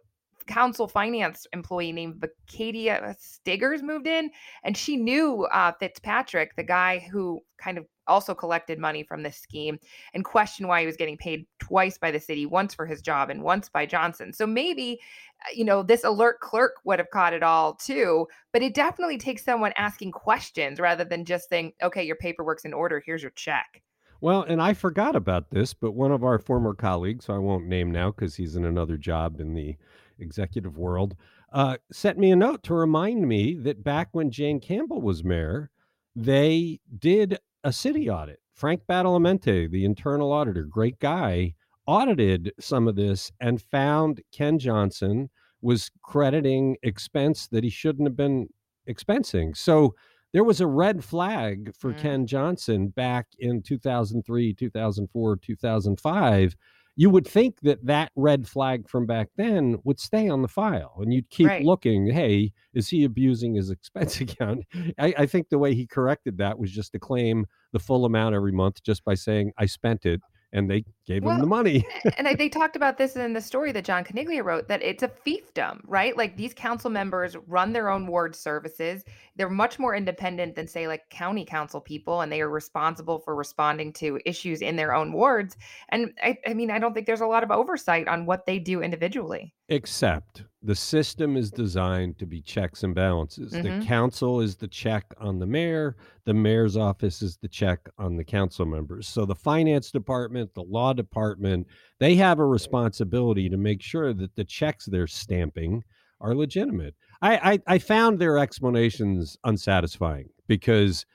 council 0.47 0.87
finance 0.87 1.45
employee 1.53 1.91
named 1.91 2.15
Vacadia 2.21 3.15
Stiggers 3.19 3.83
moved 3.83 4.07
in, 4.07 4.31
and 4.63 4.75
she 4.75 4.95
knew 4.95 5.43
uh, 5.51 5.73
Fitzpatrick, 5.79 6.55
the 6.55 6.63
guy 6.63 7.05
who 7.11 7.41
kind 7.57 7.77
of 7.77 7.85
also 8.07 8.33
collected 8.33 8.79
money 8.79 9.03
from 9.03 9.21
this 9.21 9.37
scheme, 9.37 9.77
and 10.13 10.23
questioned 10.23 10.67
why 10.69 10.79
he 10.79 10.85
was 10.85 10.95
getting 10.95 11.17
paid 11.17 11.45
twice 11.59 11.97
by 11.97 12.09
the 12.09 12.19
city, 12.19 12.45
once 12.45 12.73
for 12.73 12.85
his 12.85 13.01
job 13.01 13.29
and 13.29 13.43
once 13.43 13.67
by 13.67 13.85
Johnson. 13.85 14.31
So 14.31 14.47
maybe, 14.47 14.99
uh, 15.45 15.51
you 15.53 15.65
know, 15.65 15.83
this 15.83 16.05
alert 16.05 16.39
clerk 16.39 16.75
would 16.85 16.99
have 16.99 17.09
caught 17.11 17.33
it 17.33 17.43
all 17.43 17.73
too, 17.73 18.27
but 18.53 18.63
it 18.63 18.73
definitely 18.73 19.17
takes 19.17 19.43
someone 19.43 19.73
asking 19.75 20.13
questions 20.13 20.79
rather 20.79 21.03
than 21.03 21.25
just 21.25 21.49
saying, 21.49 21.73
okay, 21.83 22.03
your 22.03 22.15
paperwork's 22.15 22.65
in 22.65 22.73
order, 22.73 23.03
here's 23.05 23.21
your 23.21 23.31
check. 23.31 23.83
Well, 24.19 24.41
and 24.43 24.61
I 24.61 24.73
forgot 24.73 25.15
about 25.15 25.51
this, 25.51 25.73
but 25.73 25.91
one 25.91 26.11
of 26.11 26.23
our 26.23 26.39
former 26.39 26.73
colleagues, 26.73 27.29
I 27.29 27.37
won't 27.37 27.67
name 27.67 27.91
now 27.91 28.11
because 28.11 28.35
he's 28.35 28.55
in 28.55 28.65
another 28.65 28.97
job 28.97 29.39
in 29.39 29.53
the 29.53 29.77
executive 30.19 30.77
world, 30.77 31.15
uh, 31.53 31.77
sent 31.91 32.17
me 32.17 32.31
a 32.31 32.35
note 32.35 32.63
to 32.63 32.73
remind 32.73 33.27
me 33.27 33.55
that 33.55 33.83
back 33.83 34.09
when 34.11 34.31
Jane 34.31 34.59
Campbell 34.59 35.01
was 35.01 35.23
mayor, 35.23 35.69
they 36.15 36.79
did 36.97 37.37
a 37.63 37.71
city 37.71 38.09
audit. 38.09 38.39
Frank 38.53 38.81
Badalamenti, 38.89 39.69
the 39.69 39.85
internal 39.85 40.31
auditor, 40.31 40.63
great 40.63 40.99
guy, 40.99 41.53
audited 41.85 42.51
some 42.59 42.87
of 42.87 42.95
this 42.95 43.31
and 43.39 43.61
found 43.61 44.21
Ken 44.31 44.57
Johnson 44.57 45.29
was 45.61 45.91
crediting 46.01 46.75
expense 46.83 47.47
that 47.47 47.63
he 47.63 47.69
shouldn't 47.69 48.07
have 48.07 48.17
been 48.17 48.49
expensing. 48.89 49.55
So 49.55 49.95
there 50.33 50.43
was 50.43 50.61
a 50.61 50.67
red 50.67 51.03
flag 51.03 51.73
for 51.77 51.93
mm. 51.93 51.99
Ken 51.99 52.27
Johnson 52.27 52.89
back 52.89 53.27
in 53.39 53.61
2003, 53.61 54.53
2004, 54.53 55.37
2005. 55.37 56.55
You 56.99 57.11
would 57.11 57.27
think 57.27 57.59
that 57.61 57.85
that 57.85 58.11
red 58.15 58.47
flag 58.47 58.89
from 58.89 59.05
back 59.05 59.29
then 59.37 59.77
would 59.83 59.99
stay 59.99 60.29
on 60.29 60.41
the 60.41 60.47
file 60.47 60.95
and 60.99 61.13
you'd 61.13 61.29
keep 61.29 61.47
right. 61.47 61.63
looking. 61.63 62.11
Hey, 62.11 62.53
is 62.73 62.89
he 62.89 63.03
abusing 63.03 63.53
his 63.53 63.69
expense 63.69 64.19
account? 64.21 64.65
I, 64.97 65.13
I 65.19 65.25
think 65.27 65.49
the 65.49 65.59
way 65.59 65.75
he 65.75 65.85
corrected 65.85 66.39
that 66.39 66.57
was 66.57 66.71
just 66.71 66.93
to 66.93 66.99
claim 66.99 67.45
the 67.71 67.79
full 67.79 68.05
amount 68.05 68.33
every 68.33 68.51
month 68.51 68.81
just 68.83 69.05
by 69.05 69.13
saying, 69.13 69.51
I 69.59 69.67
spent 69.67 70.05
it 70.07 70.21
and 70.53 70.69
they 70.69 70.83
gave 71.05 71.23
well, 71.23 71.35
him 71.35 71.41
the 71.41 71.47
money. 71.47 71.85
and 72.17 72.27
I, 72.27 72.35
they 72.35 72.49
talked 72.49 72.75
about 72.75 72.97
this 72.97 73.15
in 73.15 73.33
the 73.33 73.41
story 73.41 73.71
that 73.73 73.85
John 73.85 74.03
Caniglia 74.03 74.43
wrote 74.43 74.67
that 74.67 74.81
it's 74.81 75.03
a 75.03 75.09
fiefdom, 75.09 75.81
right? 75.85 76.15
Like 76.15 76.37
these 76.37 76.53
council 76.53 76.89
members 76.89 77.35
run 77.47 77.73
their 77.73 77.89
own 77.89 78.07
ward 78.07 78.35
services. 78.35 79.03
They're 79.35 79.49
much 79.49 79.77
more 79.77 79.95
independent 79.95 80.55
than, 80.55 80.67
say, 80.67 80.87
like 80.87 81.09
county 81.09 81.45
council 81.45 81.81
people, 81.81 82.21
and 82.21 82.31
they 82.31 82.41
are 82.41 82.49
responsible 82.49 83.19
for 83.19 83.35
responding 83.35 83.93
to 83.93 84.19
issues 84.25 84.61
in 84.61 84.75
their 84.75 84.93
own 84.93 85.11
wards. 85.11 85.57
And 85.89 86.13
I, 86.23 86.37
I 86.47 86.53
mean, 86.53 86.71
I 86.71 86.79
don't 86.79 86.93
think 86.93 87.07
there's 87.07 87.21
a 87.21 87.27
lot 87.27 87.43
of 87.43 87.51
oversight 87.51 88.07
on 88.07 88.25
what 88.25 88.45
they 88.45 88.59
do 88.59 88.81
individually. 88.81 89.53
Except 89.69 90.43
the 90.67 90.75
system 90.75 91.37
is 91.37 91.49
designed 91.49 92.19
to 92.19 92.25
be 92.25 92.41
checks 92.41 92.83
and 92.83 92.93
balances. 92.93 93.53
Mm-hmm. 93.53 93.79
The 93.79 93.85
council 93.85 94.41
is 94.41 94.57
the 94.57 94.67
check 94.67 95.05
on 95.17 95.39
the 95.39 95.45
mayor, 95.45 95.95
the 96.25 96.33
mayor's 96.33 96.75
office 96.75 97.21
is 97.21 97.37
the 97.37 97.47
check 97.47 97.87
on 97.97 98.17
the 98.17 98.25
council 98.25 98.65
members. 98.65 99.07
So 99.07 99.25
the 99.25 99.33
finance 99.33 99.91
department, 99.91 100.53
the 100.53 100.63
law 100.63 100.91
department, 100.91 101.67
they 101.99 102.15
have 102.15 102.39
a 102.39 102.45
responsibility 102.45 103.47
to 103.47 103.55
make 103.55 103.81
sure 103.81 104.13
that 104.13 104.35
the 104.35 104.43
checks 104.43 104.87
they're 104.87 105.07
stamping 105.07 105.85
are 106.19 106.35
legitimate. 106.35 106.95
I, 107.21 107.53
I, 107.53 107.75
I 107.75 107.77
found 107.79 108.19
their 108.19 108.37
explanations 108.37 109.37
unsatisfying 109.45 110.27
because 110.47 111.05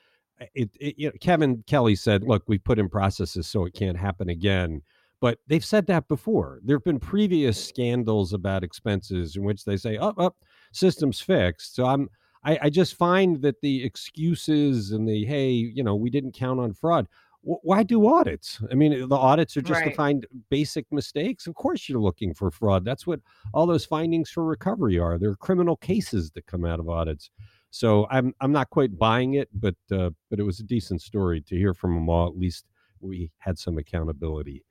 it, 0.54 0.70
it 0.80 0.94
you 0.96 1.08
know, 1.08 1.12
Kevin 1.20 1.62
Kelley 1.66 1.94
said, 1.94 2.24
"Look, 2.24 2.44
we 2.46 2.56
put 2.56 2.78
in 2.78 2.88
processes 2.88 3.46
so 3.46 3.66
it 3.66 3.74
can't 3.74 3.98
happen 3.98 4.30
again." 4.30 4.80
But 5.22 5.38
they've 5.46 5.64
said 5.64 5.86
that 5.86 6.06
before. 6.08 6.60
There 6.62 6.76
have 6.76 6.84
been 6.84 7.00
previous 7.00 7.64
scandals 7.64 8.34
about 8.34 8.62
expenses 8.62 9.36
in 9.36 9.44
which 9.44 9.64
they 9.64 9.78
say, 9.78 9.96
"Up, 9.96 10.16
oh, 10.18 10.26
up, 10.26 10.36
oh, 10.38 10.46
system's 10.72 11.22
fixed." 11.22 11.74
So 11.74 11.86
I'm, 11.86 12.10
I, 12.44 12.58
I 12.64 12.70
just 12.70 12.96
find 12.96 13.40
that 13.40 13.62
the 13.62 13.82
excuses 13.82 14.92
and 14.92 15.08
the 15.08 15.24
hey, 15.24 15.50
you 15.50 15.82
know, 15.82 15.94
we 15.94 16.10
didn't 16.10 16.32
count 16.32 16.60
on 16.60 16.74
fraud 16.74 17.06
why 17.42 17.82
do 17.82 18.06
audits? 18.06 18.60
I 18.70 18.74
mean, 18.74 19.08
the 19.08 19.16
audits 19.16 19.56
are 19.56 19.62
just 19.62 19.80
right. 19.80 19.90
to 19.90 19.96
find 19.96 20.26
basic 20.48 20.86
mistakes. 20.92 21.48
Of 21.48 21.56
course, 21.56 21.88
you're 21.88 22.00
looking 22.00 22.34
for 22.34 22.52
fraud. 22.52 22.84
That's 22.84 23.04
what 23.04 23.20
all 23.52 23.66
those 23.66 23.84
findings 23.84 24.30
for 24.30 24.44
recovery 24.44 24.98
are. 24.98 25.18
There 25.18 25.30
are 25.30 25.36
criminal 25.36 25.76
cases 25.76 26.30
that 26.32 26.46
come 26.46 26.64
out 26.64 26.78
of 26.78 26.88
audits. 26.88 27.30
So 27.70 28.06
I'm 28.10 28.32
I'm 28.40 28.52
not 28.52 28.70
quite 28.70 28.96
buying 28.96 29.34
it, 29.34 29.48
but 29.52 29.74
uh, 29.90 30.10
but 30.30 30.38
it 30.38 30.44
was 30.44 30.60
a 30.60 30.64
decent 30.64 31.02
story 31.02 31.40
to 31.40 31.56
hear 31.56 31.74
from 31.74 31.94
them 31.94 32.08
all. 32.08 32.28
At 32.28 32.38
least 32.38 32.66
we 33.00 33.30
had 33.38 33.58
some 33.58 33.76
accountability. 33.76 34.64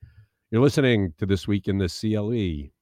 You're 0.52 0.62
listening 0.62 1.14
to 1.18 1.26
this 1.26 1.48
week 1.48 1.70
in 1.70 1.78
the 1.78 1.88
CLE. 1.88 2.74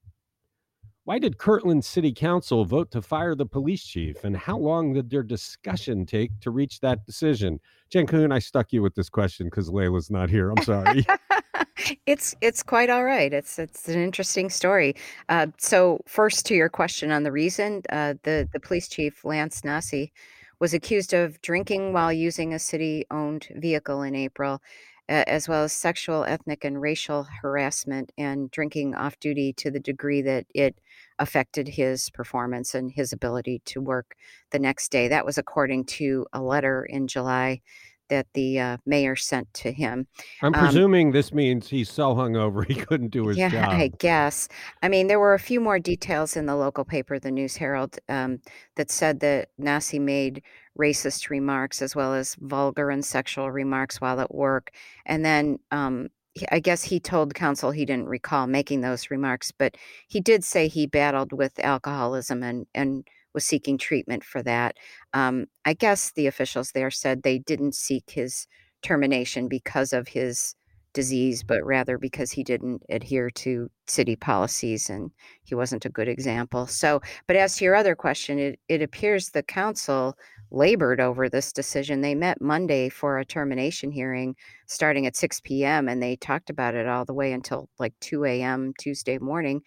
Why 1.03 1.19
did 1.19 1.37
Kirtland 1.37 1.85
City 1.85 2.11
Council 2.11 2.65
vote 2.65 2.89
to 2.89 3.01
fire 3.03 3.35
the 3.35 3.45
police 3.45 3.83
chief, 3.83 4.23
and 4.23 4.35
how 4.35 4.57
long 4.57 4.93
did 4.93 5.07
their 5.07 5.21
discussion 5.21 6.03
take 6.07 6.31
to 6.39 6.49
reach 6.49 6.79
that 6.79 7.05
decision? 7.05 7.59
Jen 7.91 8.07
Kuhn, 8.07 8.31
I 8.31 8.39
stuck 8.39 8.73
you 8.73 8.81
with 8.81 8.95
this 8.95 9.07
question 9.07 9.45
because 9.45 9.69
Layla's 9.69 10.09
not 10.09 10.31
here. 10.31 10.49
I'm 10.49 10.63
sorry. 10.63 11.05
it's 12.07 12.33
it's 12.41 12.63
quite 12.63 12.89
all 12.89 13.03
right. 13.03 13.31
It's 13.31 13.59
it's 13.59 13.87
an 13.87 14.01
interesting 14.01 14.49
story. 14.49 14.95
Uh, 15.29 15.45
so 15.59 15.99
first, 16.07 16.47
to 16.47 16.55
your 16.55 16.69
question 16.69 17.11
on 17.11 17.21
the 17.21 17.31
reason, 17.31 17.83
uh, 17.91 18.15
the 18.23 18.49
the 18.51 18.59
police 18.59 18.87
chief 18.87 19.23
Lance 19.23 19.61
Nosse 19.61 20.11
was 20.59 20.73
accused 20.73 21.13
of 21.13 21.39
drinking 21.43 21.93
while 21.93 22.11
using 22.11 22.51
a 22.51 22.59
city-owned 22.59 23.47
vehicle 23.57 24.01
in 24.01 24.15
April 24.15 24.59
as 25.09 25.49
well 25.49 25.63
as 25.63 25.73
sexual, 25.73 26.23
ethnic, 26.23 26.63
and 26.63 26.79
racial 26.79 27.27
harassment 27.41 28.11
and 28.17 28.51
drinking 28.51 28.93
off 28.93 29.19
duty 29.19 29.51
to 29.53 29.71
the 29.71 29.79
degree 29.79 30.21
that 30.21 30.45
it 30.53 30.79
affected 31.17 31.67
his 31.67 32.09
performance 32.11 32.75
and 32.75 32.91
his 32.91 33.11
ability 33.11 33.61
to 33.65 33.81
work 33.81 34.15
the 34.51 34.59
next 34.59 34.91
day. 34.91 35.07
That 35.07 35.25
was 35.25 35.37
according 35.37 35.85
to 35.85 36.25
a 36.31 36.41
letter 36.41 36.85
in 36.85 37.07
July 37.07 37.61
that 38.09 38.27
the 38.33 38.59
uh, 38.59 38.77
mayor 38.85 39.15
sent 39.15 39.51
to 39.53 39.71
him. 39.71 40.07
I'm 40.41 40.53
um, 40.53 40.63
presuming 40.63 41.11
this 41.11 41.31
means 41.31 41.69
he's 41.69 41.89
so 41.89 42.15
hungover 42.15 42.65
he 42.67 42.75
couldn't 42.75 43.09
do 43.09 43.27
his 43.27 43.37
yeah, 43.37 43.49
job. 43.49 43.69
I 43.69 43.91
guess. 43.99 44.49
I 44.83 44.89
mean, 44.89 45.07
there 45.07 45.19
were 45.19 45.33
a 45.33 45.39
few 45.39 45.59
more 45.59 45.79
details 45.79 46.35
in 46.35 46.45
the 46.45 46.55
local 46.55 46.83
paper, 46.83 47.19
the 47.19 47.31
News 47.31 47.55
Herald, 47.55 47.97
um, 48.09 48.41
that 48.75 48.91
said 48.91 49.21
that 49.21 49.49
Nosse 49.59 49.99
made 49.99 50.41
racist 50.79 51.29
remarks 51.29 51.81
as 51.81 51.95
well 51.95 52.13
as 52.13 52.35
vulgar 52.35 52.89
and 52.89 53.03
sexual 53.03 53.51
remarks 53.51 53.99
while 53.99 54.19
at 54.19 54.33
work. 54.33 54.71
And 55.05 55.25
then 55.25 55.59
um, 55.71 56.09
I 56.51 56.59
guess 56.59 56.83
he 56.83 56.99
told 56.99 57.33
council 57.33 57.71
he 57.71 57.85
didn't 57.85 58.07
recall 58.07 58.47
making 58.47 58.81
those 58.81 59.11
remarks, 59.11 59.51
but 59.51 59.75
he 60.07 60.21
did 60.21 60.43
say 60.43 60.67
he 60.67 60.87
battled 60.87 61.33
with 61.33 61.59
alcoholism 61.59 62.43
and, 62.43 62.65
and 62.73 63.07
was 63.33 63.45
seeking 63.45 63.77
treatment 63.77 64.23
for 64.23 64.41
that. 64.43 64.77
Um, 65.13 65.47
I 65.65 65.73
guess 65.73 66.11
the 66.11 66.27
officials 66.27 66.71
there 66.71 66.91
said 66.91 67.23
they 67.23 67.39
didn't 67.39 67.75
seek 67.75 68.09
his 68.09 68.47
termination 68.81 69.47
because 69.47 69.93
of 69.93 70.07
his 70.07 70.55
disease, 70.93 71.43
but 71.43 71.63
rather 71.63 71.97
because 71.97 72.31
he 72.31 72.43
didn't 72.43 72.83
adhere 72.89 73.29
to 73.29 73.69
city 73.87 74.15
policies 74.15 74.89
and 74.89 75.11
he 75.43 75.53
wasn't 75.53 75.85
a 75.85 75.89
good 75.89 76.07
example. 76.07 76.65
So, 76.65 77.01
but 77.27 77.35
as 77.35 77.57
to 77.57 77.65
your 77.65 77.75
other 77.75 77.95
question, 77.95 78.39
it, 78.39 78.59
it 78.67 78.81
appears 78.81 79.29
the 79.29 79.43
council 79.43 80.17
labored 80.51 80.99
over 80.99 81.29
this 81.29 81.51
decision. 81.53 82.01
They 82.01 82.15
met 82.15 82.41
Monday 82.41 82.89
for 82.89 83.17
a 83.17 83.25
termination 83.25 83.91
hearing 83.91 84.35
starting 84.67 85.05
at 85.05 85.15
6 85.15 85.41
p.m. 85.41 85.87
and 85.87 86.01
they 86.01 86.15
talked 86.15 86.49
about 86.49 86.75
it 86.75 86.87
all 86.87 87.05
the 87.05 87.13
way 87.13 87.31
until 87.31 87.69
like 87.79 87.93
2 88.01 88.25
a.m. 88.25 88.73
Tuesday 88.79 89.17
morning. 89.17 89.61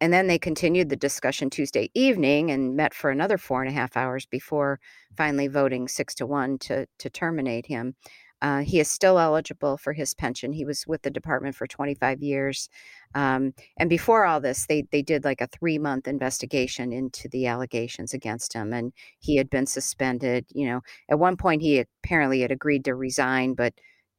And 0.00 0.12
then 0.12 0.26
they 0.26 0.38
continued 0.38 0.90
the 0.90 0.96
discussion 0.96 1.48
Tuesday 1.48 1.90
evening 1.94 2.50
and 2.50 2.76
met 2.76 2.92
for 2.92 3.10
another 3.10 3.38
four 3.38 3.62
and 3.62 3.70
a 3.70 3.74
half 3.74 3.96
hours 3.96 4.26
before 4.26 4.78
finally 5.16 5.48
voting 5.48 5.88
six 5.88 6.14
to 6.16 6.26
one 6.26 6.58
to, 6.58 6.86
to 6.98 7.08
terminate 7.10 7.66
him. 7.66 7.94
Uh, 8.42 8.60
he 8.60 8.80
is 8.80 8.90
still 8.90 9.18
eligible 9.18 9.76
for 9.76 9.92
his 9.92 10.12
pension. 10.14 10.52
He 10.52 10.64
was 10.64 10.86
with 10.86 11.02
the 11.02 11.10
department 11.10 11.54
for 11.54 11.66
25 11.66 12.22
years. 12.22 12.68
Um, 13.14 13.54
and 13.78 13.88
before 13.88 14.26
all 14.26 14.40
this, 14.40 14.66
they, 14.66 14.86
they 14.90 15.02
did 15.02 15.24
like 15.24 15.40
a 15.40 15.46
three 15.46 15.78
month 15.78 16.06
investigation 16.06 16.92
into 16.92 17.28
the 17.28 17.46
allegations 17.46 18.12
against 18.12 18.52
him. 18.52 18.72
And 18.72 18.92
he 19.18 19.36
had 19.36 19.48
been 19.48 19.66
suspended. 19.66 20.46
You 20.52 20.66
know, 20.66 20.80
at 21.08 21.18
one 21.18 21.36
point, 21.36 21.62
he 21.62 21.78
apparently 22.04 22.42
had 22.42 22.52
agreed 22.52 22.84
to 22.84 22.94
resign, 22.94 23.54
but 23.54 23.72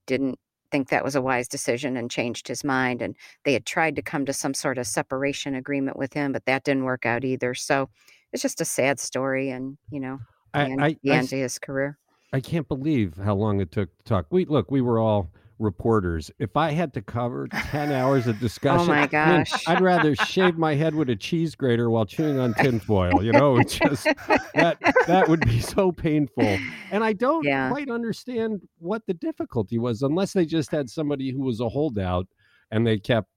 didn't 0.08 0.39
think 0.71 0.89
that 0.89 1.03
was 1.03 1.15
a 1.15 1.21
wise 1.21 1.47
decision 1.47 1.95
and 1.95 2.10
changed 2.10 2.47
his 2.47 2.63
mind. 2.63 3.01
And 3.01 3.15
they 3.45 3.53
had 3.53 3.65
tried 3.65 3.95
to 3.97 4.01
come 4.01 4.25
to 4.25 4.34
some 4.34 4.53
sort 4.53 4.77
of 4.77 4.88
separation 4.88 5.56
agreement 5.56 5.97
with 5.97 6.13
him, 6.13 6.32
but 6.32 6.45
that 6.45 6.63
didn't 6.63 6.86
work 6.86 7.06
out 7.06 7.23
either. 7.23 7.53
So 7.53 7.89
it's 8.34 8.41
just 8.41 8.62
a 8.62 8.65
sad 8.65 8.99
story 8.99 9.49
and, 9.51 9.77
you 9.89 9.99
know, 9.99 10.19
the, 10.53 10.60
I, 10.60 10.63
end, 10.63 10.84
I, 10.84 10.95
the 11.03 11.12
I, 11.12 11.15
end 11.15 11.25
of 11.25 11.39
his 11.39 11.60
career. 11.60 11.97
I 12.34 12.40
can't 12.40 12.68
believe 12.68 13.16
how 13.18 13.36
long 13.36 13.62
it 13.62 13.72
took 13.72 13.96
to 13.98 14.04
talk. 14.04 14.28
We 14.30 14.46
look, 14.46 14.70
we 14.70 14.82
were 14.82 15.00
all 15.00 15.32
reporters. 15.60 16.30
If 16.40 16.56
I 16.56 16.72
had 16.72 16.94
to 16.94 17.02
cover 17.02 17.48
10 17.52 17.92
hours 17.92 18.28
of 18.28 18.38
oh 18.38 18.40
discussion, 18.40 18.92
oh 18.92 18.94
my 18.94 19.08
gosh. 19.08 19.68
I 19.68 19.74
would 19.74 19.84
rather 19.84 20.16
shave 20.16 20.58
my 20.58 20.76
head 20.76 20.94
with 20.94 21.10
a 21.10 21.16
cheese 21.16 21.56
grater 21.56 21.90
while 21.90 22.06
chewing 22.06 22.40
on 22.40 22.54
tinfoil. 22.56 23.24
You 23.24 23.32
know, 23.32 23.58
it's 23.58 23.78
just 23.80 24.04
that 24.56 24.78
that 25.08 25.28
would 25.28 25.42
be 25.42 25.60
so 25.60 25.92
painful. 25.92 26.58
And 26.92 27.04
I 27.04 27.13
don't 27.13 27.46
yeah. 27.46 27.70
quite 27.70 27.90
understand 27.90 28.62
what 28.80 29.06
the 29.08 29.13
difficulty 29.13 29.80
was, 29.80 30.02
unless 30.02 30.34
they 30.34 30.46
just 30.46 30.72
had 30.72 30.90
somebody 30.90 31.32
who 31.32 31.42
was 31.42 31.60
a 31.60 31.70
holdout 31.70 32.28
and 32.72 32.86
they 32.86 32.98
kept 32.98 33.30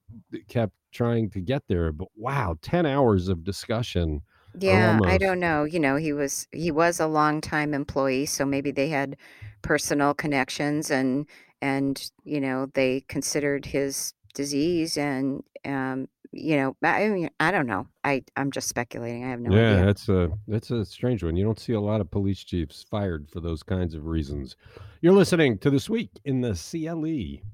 kept 0.49 0.73
trying 0.93 1.31
to 1.31 1.41
get 1.41 1.63
there. 1.69 1.93
But 1.93 2.09
wow, 2.17 2.57
10 2.63 2.87
hours 2.87 3.29
of 3.29 3.45
discussion. 3.45 4.23
Yeah, 4.59 4.99
I 5.05 5.19
don't 5.19 5.41
know. 5.41 5.65
You 5.65 5.81
know, 5.81 5.97
he 5.97 6.13
was 6.13 6.47
he 6.53 6.71
was 6.71 7.01
a 7.01 7.07
longtime 7.07 7.75
employee, 7.75 8.27
so 8.27 8.45
maybe 8.45 8.71
they 8.71 8.89
had 8.89 9.17
personal 9.63 10.15
connections 10.15 10.91
and 10.91 11.27
and 11.63 12.11
you 12.25 12.41
know 12.41 12.67
they 12.75 13.01
considered 13.03 13.67
his 13.67 14.15
disease 14.35 14.97
and 14.97 15.43
um, 15.65 16.09
you 16.33 16.57
know 16.57 16.77
I 16.83 17.09
mean 17.09 17.31
I 17.39 17.51
don't 17.51 17.67
know 17.67 17.87
I 18.05 18.23
I'm 18.37 18.51
just 18.51 18.69
speculating 18.69 19.25
I 19.25 19.31
have 19.31 19.41
no 19.41 19.55
yeah, 19.55 19.75
idea. 19.75 19.85
that's 19.85 20.09
a 20.09 20.31
that's 20.49 20.71
a 20.71 20.85
strange 20.85 21.23
one. 21.23 21.37
You 21.37 21.45
don't 21.45 21.59
see 21.59 21.75
a 21.75 21.81
lot 21.81 22.01
of 22.01 22.11
police 22.11 22.43
chiefs 22.43 22.85
fired 22.91 23.29
for 23.29 23.41
those 23.41 23.63
kinds 23.63 23.95
of 23.95 24.07
reasons. 24.07 24.57
You're 25.01 25.13
listening 25.13 25.59
to 25.59 25.71
this 25.71 25.89
week 25.91 26.11
in 26.25 26.41
the 26.41 26.55
CLE. 26.55 27.47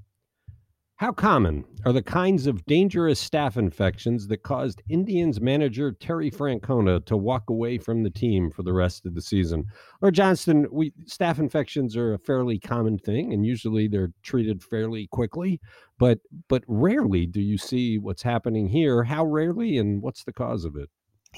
How 0.97 1.11
common 1.11 1.63
are 1.85 1.93
the 1.93 2.01
kinds 2.01 2.47
of 2.47 2.65
dangerous 2.65 3.23
staph 3.23 3.55
infections 3.55 4.27
that 4.29 4.41
caused 4.41 4.81
Indians 4.89 5.39
manager 5.39 5.91
Terry 5.91 6.31
Francona 6.31 7.05
to 7.05 7.15
walk 7.15 7.51
away 7.51 7.77
from 7.77 8.01
the 8.01 8.09
team 8.09 8.49
for 8.49 8.63
the 8.63 8.73
rest 8.73 9.05
of 9.05 9.13
the 9.13 9.21
season? 9.21 9.65
Or 10.01 10.09
Johnston, 10.09 10.65
we 10.71 10.93
staph 11.05 11.37
infections 11.37 11.95
are 11.95 12.15
a 12.15 12.17
fairly 12.17 12.57
common 12.57 12.97
thing, 12.97 13.31
and 13.31 13.45
usually 13.45 13.87
they're 13.87 14.11
treated 14.23 14.63
fairly 14.63 15.05
quickly. 15.11 15.61
But 15.99 16.17
but 16.47 16.63
rarely 16.65 17.27
do 17.27 17.41
you 17.41 17.59
see 17.59 17.99
what's 17.99 18.23
happening 18.23 18.67
here. 18.67 19.03
How 19.03 19.23
rarely, 19.23 19.77
and 19.77 20.01
what's 20.01 20.23
the 20.23 20.33
cause 20.33 20.65
of 20.65 20.75
it? 20.75 20.89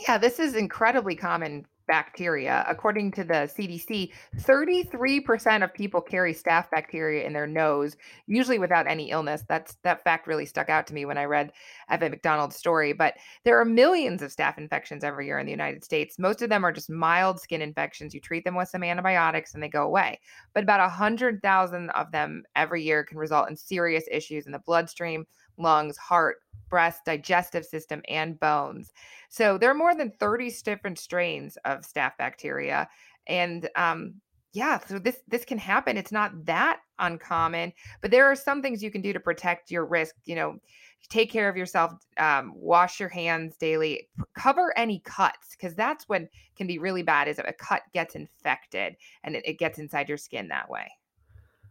Yeah, 0.08 0.18
this 0.18 0.40
is 0.40 0.56
incredibly 0.56 1.18
common 1.18 1.66
bacteria. 1.90 2.64
According 2.70 3.12
to 3.14 3.24
the 3.24 3.50
CDC, 3.58 4.12
33% 4.38 5.64
of 5.64 5.74
people 5.74 6.00
carry 6.00 6.36
staph 6.36 6.70
bacteria 6.70 7.26
in 7.26 7.34
their 7.34 7.48
nose, 7.48 7.98
usually 8.28 8.60
without 8.60 8.88
any 8.88 9.10
illness. 9.10 9.44
That's 9.50 9.76
that 9.84 10.04
fact 10.04 10.28
really 10.28 10.46
stuck 10.46 10.70
out 10.70 10.86
to 10.88 10.94
me 10.94 11.06
when 11.06 11.18
I 11.18 11.26
read 11.26 11.52
Evan 11.90 12.12
MacDonald's 12.12 12.56
story. 12.56 12.94
But 12.94 13.16
there 13.44 13.60
are 13.60 13.66
millions 13.66 14.22
of 14.22 14.32
staph 14.32 14.60
infections 14.60 15.04
every 15.04 15.26
year 15.26 15.40
in 15.40 15.48
the 15.48 15.52
United 15.52 15.84
States. 15.84 16.20
Most 16.20 16.44
of 16.44 16.50
them 16.50 16.64
are 16.64 16.72
just 16.72 16.92
mild 16.92 17.40
skin 17.40 17.62
infections. 17.62 18.14
You 18.14 18.22
treat 18.22 18.46
them 18.46 18.56
with 18.56 18.70
some 18.70 18.84
antibiotics 18.84 19.56
and 19.56 19.64
they 19.64 19.68
go 19.68 19.84
away. 19.84 20.20
But 20.54 20.64
about 20.64 20.80
100,000 20.82 21.90
of 21.90 22.12
them 22.12 22.44
every 22.56 22.84
year 22.84 23.04
can 23.04 23.18
result 23.18 23.50
in 23.50 23.58
serious 23.58 24.04
issues 24.12 24.46
in 24.46 24.52
the 24.52 24.60
bloodstream, 24.60 25.26
lungs, 25.60 25.98
heart, 25.98 26.38
breast, 26.70 27.06
digestive 27.06 27.66
system, 27.66 28.02
and 28.08 28.40
bones. 28.40 28.92
So 29.30 29.58
there 29.58 29.70
are 29.70 29.76
more 29.76 29.96
than 29.96 30.12
30 30.12 30.54
different 30.64 31.00
strains 31.00 31.58
of 31.66 31.82
staph 31.82 32.18
bacteria. 32.18 32.88
And 33.28 33.70
um, 33.76 34.16
yeah, 34.54 34.80
so 34.80 34.98
this 34.98 35.22
this 35.28 35.46
can 35.46 35.58
happen. 35.58 35.98
It's 35.98 36.12
not 36.12 36.46
that 36.46 36.80
uncommon, 36.98 37.74
but 38.02 38.12
there 38.12 38.26
are 38.26 38.36
some 38.36 38.62
things 38.62 38.82
you 38.82 38.92
can 38.92 39.02
do 39.02 39.14
to 39.14 39.20
protect 39.20 39.70
your 39.70 39.86
risk. 39.86 40.16
You 40.26 40.36
know, 40.36 40.58
take 41.10 41.32
care 41.32 41.50
of 41.50 41.56
yourself, 41.56 41.94
um, 42.18 42.54
wash 42.56 43.00
your 43.00 43.10
hands 43.10 43.58
daily, 43.58 44.10
cover 44.34 44.74
any 44.76 45.00
cuts 45.06 45.56
because 45.56 45.76
that's 45.76 46.06
what 46.10 46.24
can 46.56 46.66
be 46.66 46.80
really 46.80 47.04
bad. 47.04 47.28
Is 47.28 47.38
if 47.38 47.48
a 47.48 47.54
cut 47.54 47.84
gets 47.94 48.16
infected 48.16 48.96
and 49.24 49.36
it, 49.36 49.44
it 49.46 49.60
gets 49.60 49.78
inside 49.78 50.10
your 50.10 50.18
skin 50.18 50.48
that 50.48 50.70
way. 50.70 50.90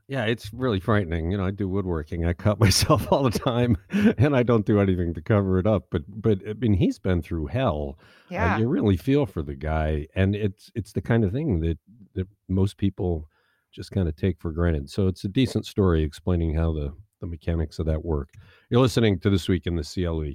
Yeah, 0.09 0.25
it's 0.25 0.53
really 0.55 0.81
frightening. 0.81 1.31
You 1.31 1.37
know, 1.37 1.45
I 1.45 1.51
do 1.51 1.69
woodworking. 1.69 2.25
I 2.25 2.33
cut 2.33 2.59
myself 2.61 3.13
all 3.13 3.23
the 3.23 3.39
time, 3.39 3.77
and 3.91 4.35
I 4.35 4.43
don't 4.43 4.67
do 4.67 4.81
anything 4.81 5.15
to 5.15 5.21
cover 5.21 5.59
it 5.59 5.67
up. 5.67 5.89
But, 5.91 6.03
but 6.09 6.39
I 6.49 6.55
mean, 6.55 6.73
he's 6.73 6.99
been 6.99 7.23
through 7.23 7.47
hell. 7.47 7.99
Uh, 8.01 8.05
yeah, 8.31 8.55
uh, 8.55 8.59
you 8.59 8.69
really 8.69 8.97
feel 8.97 9.27
for 9.27 9.43
the 9.43 9.55
guy, 9.55 10.09
and 10.15 10.35
it's 10.35 10.71
it's 10.75 10.93
the 10.93 11.03
kind 11.03 11.25
of 11.25 11.33
thing 11.33 11.61
that 11.61 11.79
that 12.15 12.27
most 12.49 12.79
people 12.79 13.29
just 13.71 13.91
kind 13.93 14.09
of 14.09 14.17
take 14.17 14.41
for 14.41 14.51
granted. 14.51 14.91
So 14.91 15.09
it's 15.09 15.25
a 15.25 15.29
decent 15.29 15.67
story 15.67 16.03
explaining 16.03 16.55
how 16.55 16.73
the, 16.73 16.93
the 17.21 17.27
mechanics 17.27 17.79
of 17.79 17.87
that 17.87 18.05
work. 18.05 18.31
You're 18.71 18.81
listening 18.81 19.19
to 19.21 19.31
This 19.31 19.49
Week 19.49 19.67
in 19.67 19.77
the 19.77 19.83
CLE. 19.83 20.33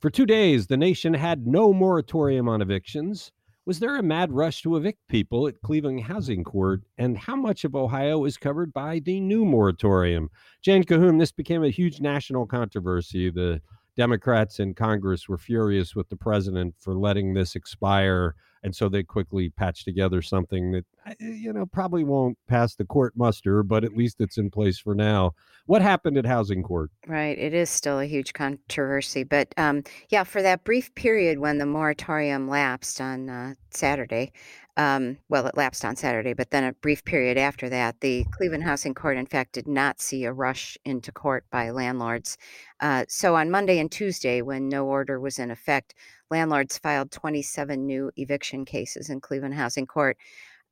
For 0.00 0.10
two 0.10 0.26
days, 0.26 0.66
the 0.66 0.76
nation 0.76 1.14
had 1.14 1.46
no 1.46 1.72
moratorium 1.72 2.48
on 2.48 2.60
evictions. 2.60 3.32
Was 3.66 3.78
there 3.78 3.96
a 3.96 4.02
mad 4.02 4.30
rush 4.30 4.60
to 4.62 4.76
evict 4.76 5.08
people 5.08 5.48
at 5.48 5.62
Cleveland 5.62 6.02
Housing 6.02 6.44
Court? 6.44 6.82
And 6.98 7.16
how 7.16 7.34
much 7.34 7.64
of 7.64 7.74
Ohio 7.74 8.26
is 8.26 8.36
covered 8.36 8.74
by 8.74 8.98
the 8.98 9.20
new 9.20 9.46
moratorium? 9.46 10.28
Jane 10.60 10.84
Cahoon, 10.84 11.18
this 11.18 11.32
became 11.32 11.64
a 11.64 11.70
huge 11.70 11.98
national 11.98 12.44
controversy. 12.44 13.30
The 13.30 13.62
Democrats 13.96 14.58
in 14.58 14.74
Congress 14.74 15.28
were 15.28 15.38
furious 15.38 15.94
with 15.94 16.08
the 16.08 16.16
president 16.16 16.74
for 16.78 16.94
letting 16.94 17.34
this 17.34 17.54
expire 17.54 18.34
and 18.64 18.74
so 18.74 18.88
they 18.88 19.02
quickly 19.02 19.50
patched 19.50 19.84
together 19.84 20.22
something 20.22 20.72
that 20.72 20.84
you 21.20 21.52
know 21.52 21.66
probably 21.66 22.02
won't 22.02 22.36
pass 22.48 22.74
the 22.74 22.84
court 22.84 23.12
muster 23.14 23.62
but 23.62 23.84
at 23.84 23.94
least 23.94 24.20
it's 24.20 24.38
in 24.38 24.50
place 24.50 24.78
for 24.78 24.94
now. 24.94 25.32
What 25.66 25.82
happened 25.82 26.18
at 26.18 26.26
housing 26.26 26.62
court? 26.62 26.90
Right 27.06 27.38
it 27.38 27.54
is 27.54 27.70
still 27.70 28.00
a 28.00 28.06
huge 28.06 28.32
controversy 28.32 29.22
but 29.22 29.54
um, 29.56 29.84
yeah 30.08 30.24
for 30.24 30.42
that 30.42 30.64
brief 30.64 30.92
period 30.94 31.38
when 31.38 31.58
the 31.58 31.66
moratorium 31.66 32.48
lapsed 32.48 33.00
on 33.00 33.28
uh, 33.28 33.54
saturday 33.70 34.32
um, 34.76 35.18
well, 35.28 35.46
it 35.46 35.56
lapsed 35.56 35.84
on 35.84 35.94
Saturday, 35.94 36.32
but 36.32 36.50
then 36.50 36.64
a 36.64 36.72
brief 36.72 37.04
period 37.04 37.38
after 37.38 37.68
that, 37.68 38.00
the 38.00 38.24
Cleveland 38.32 38.64
Housing 38.64 38.94
Court, 38.94 39.16
in 39.16 39.26
fact, 39.26 39.52
did 39.52 39.68
not 39.68 40.00
see 40.00 40.24
a 40.24 40.32
rush 40.32 40.76
into 40.84 41.12
court 41.12 41.44
by 41.50 41.70
landlords. 41.70 42.36
Uh, 42.80 43.04
so 43.08 43.36
on 43.36 43.50
Monday 43.50 43.78
and 43.78 43.90
Tuesday, 43.90 44.42
when 44.42 44.68
no 44.68 44.86
order 44.86 45.20
was 45.20 45.38
in 45.38 45.50
effect, 45.52 45.94
landlords 46.30 46.76
filed 46.76 47.12
27 47.12 47.86
new 47.86 48.10
eviction 48.16 48.64
cases 48.64 49.10
in 49.10 49.20
Cleveland 49.20 49.54
Housing 49.54 49.86
Court. 49.86 50.16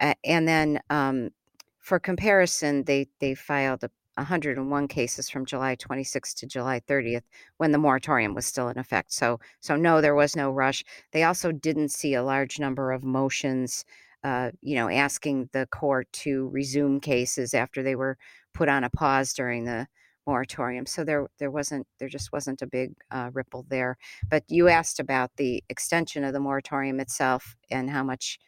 Uh, 0.00 0.14
and 0.24 0.48
then 0.48 0.80
um, 0.90 1.30
for 1.78 2.00
comparison, 2.00 2.82
they, 2.84 3.06
they 3.20 3.34
filed 3.34 3.84
a 3.84 3.90
101 4.16 4.88
cases 4.88 5.30
from 5.30 5.46
July 5.46 5.76
26th 5.76 6.34
to 6.36 6.46
July 6.46 6.80
30th 6.80 7.22
when 7.56 7.72
the 7.72 7.78
moratorium 7.78 8.34
was 8.34 8.46
still 8.46 8.68
in 8.68 8.78
effect. 8.78 9.12
So, 9.12 9.40
so 9.60 9.76
no, 9.76 10.00
there 10.00 10.14
was 10.14 10.36
no 10.36 10.50
rush. 10.50 10.84
They 11.12 11.22
also 11.22 11.52
didn't 11.52 11.90
see 11.90 12.14
a 12.14 12.22
large 12.22 12.58
number 12.58 12.92
of 12.92 13.04
motions, 13.04 13.84
uh, 14.22 14.50
you 14.60 14.74
know, 14.74 14.88
asking 14.88 15.48
the 15.52 15.66
court 15.66 16.08
to 16.12 16.48
resume 16.48 17.00
cases 17.00 17.54
after 17.54 17.82
they 17.82 17.96
were 17.96 18.18
put 18.54 18.68
on 18.68 18.84
a 18.84 18.90
pause 18.90 19.32
during 19.32 19.64
the 19.64 19.86
moratorium. 20.26 20.86
So 20.86 21.04
there, 21.04 21.26
there 21.38 21.50
wasn't, 21.50 21.86
there 21.98 22.08
just 22.08 22.32
wasn't 22.32 22.62
a 22.62 22.66
big 22.66 22.94
uh, 23.10 23.30
ripple 23.32 23.66
there. 23.68 23.96
But 24.30 24.44
you 24.48 24.68
asked 24.68 25.00
about 25.00 25.30
the 25.36 25.64
extension 25.68 26.22
of 26.22 26.32
the 26.32 26.40
moratorium 26.40 27.00
itself 27.00 27.56
and 27.70 27.90
how 27.90 28.04
much 28.04 28.38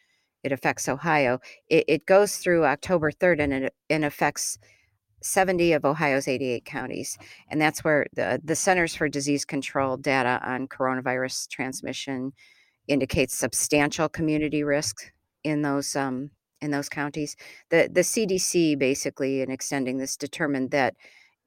it 0.43 0.51
affects 0.51 0.87
Ohio. 0.87 1.39
It, 1.69 1.85
it 1.87 2.05
goes 2.05 2.37
through 2.37 2.65
October 2.65 3.11
3rd 3.11 3.39
and 3.41 3.53
it, 3.53 3.73
it 3.89 4.03
affects 4.03 4.59
70 5.25 5.73
of 5.73 5.85
Ohio's 5.85 6.27
88 6.27 6.65
counties. 6.65 7.17
And 7.49 7.59
that's 7.59 7.83
where 7.83 8.07
the, 8.13 8.39
the 8.43 8.55
Centers 8.55 8.95
for 8.95 9.09
Disease 9.09 9.43
Control 9.43 9.97
data 9.97 10.39
on 10.45 10.67
coronavirus 10.67 11.47
transmission 11.49 12.31
indicates 12.87 13.33
substantial 13.35 14.07
community 14.07 14.63
risk 14.63 15.11
in 15.43 15.61
those 15.61 15.95
um, 15.95 16.29
in 16.61 16.71
those 16.71 16.89
counties. 16.89 17.35
The 17.69 17.89
the 17.91 18.01
CDC 18.01 18.77
basically 18.77 19.41
in 19.41 19.49
extending 19.51 19.97
this 19.97 20.15
determined 20.15 20.71
that 20.71 20.95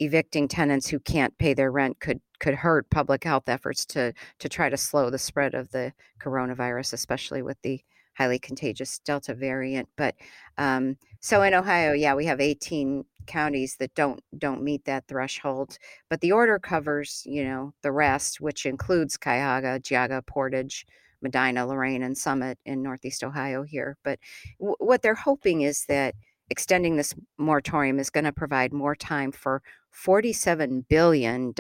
evicting 0.01 0.49
tenants 0.49 0.88
who 0.88 1.01
can't 1.01 1.37
pay 1.38 1.55
their 1.55 1.71
rent 1.71 2.01
could 2.01 2.21
could 2.41 2.55
hurt 2.55 2.91
public 2.91 3.25
health 3.25 3.49
efforts 3.49 3.87
to 3.87 4.12
to 4.41 4.49
try 4.49 4.69
to 4.69 4.77
slow 4.77 5.11
the 5.11 5.19
spread 5.19 5.55
of 5.55 5.71
the 5.71 5.93
coronavirus, 6.21 6.93
especially 6.93 7.43
with 7.43 7.61
the 7.62 7.81
highly 8.17 8.38
contagious 8.38 8.99
Delta 8.99 9.35
variant. 9.35 9.88
But 9.97 10.17
um, 10.57 10.97
so 11.20 11.42
in 11.42 11.54
Ohio, 11.54 11.92
yeah, 11.92 12.14
we 12.14 12.26
have 12.26 12.40
18 12.40 13.04
counties 13.26 13.76
that 13.76 13.94
don't 13.94 14.20
don't 14.37 14.62
meet 14.62 14.85
that 14.87 15.07
threshold. 15.07 15.78
But 16.09 16.20
the 16.20 16.33
order 16.33 16.59
covers, 16.59 17.22
you 17.26 17.44
know, 17.44 17.74
the 17.83 17.92
rest, 17.92 18.40
which 18.40 18.66
includes 18.66 19.16
Cuyahoga, 19.16 19.81
Geauga, 19.81 20.26
Portage, 20.26 20.87
Medina, 21.22 21.66
Lorain, 21.66 22.02
and 22.02 22.16
Summit 22.16 22.59
in 22.64 22.83
Northeast 22.83 23.22
Ohio 23.22 23.62
here. 23.62 23.96
But 24.02 24.18
w- 24.59 24.76
what 24.78 25.02
they're 25.02 25.14
hoping 25.14 25.62
is 25.62 25.85
that 25.88 26.14
extending 26.50 26.96
this 26.96 27.14
moratorium 27.38 27.98
is 27.98 28.11
going 28.11 28.24
to 28.24 28.33
provide 28.33 28.72
more 28.72 28.96
time 28.96 29.33
for 29.33 29.62
$47 29.94 30.87
billion 30.88 31.52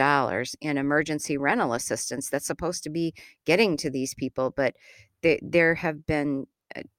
in 0.60 0.78
emergency 0.78 1.36
rental 1.36 1.74
assistance 1.74 2.30
that's 2.30 2.46
supposed 2.46 2.82
to 2.84 2.90
be 2.90 3.14
getting 3.44 3.76
to 3.76 3.90
these 3.90 4.14
people. 4.14 4.50
But 4.50 4.74
th- 5.22 5.40
there 5.42 5.74
have 5.74 6.06
been 6.06 6.46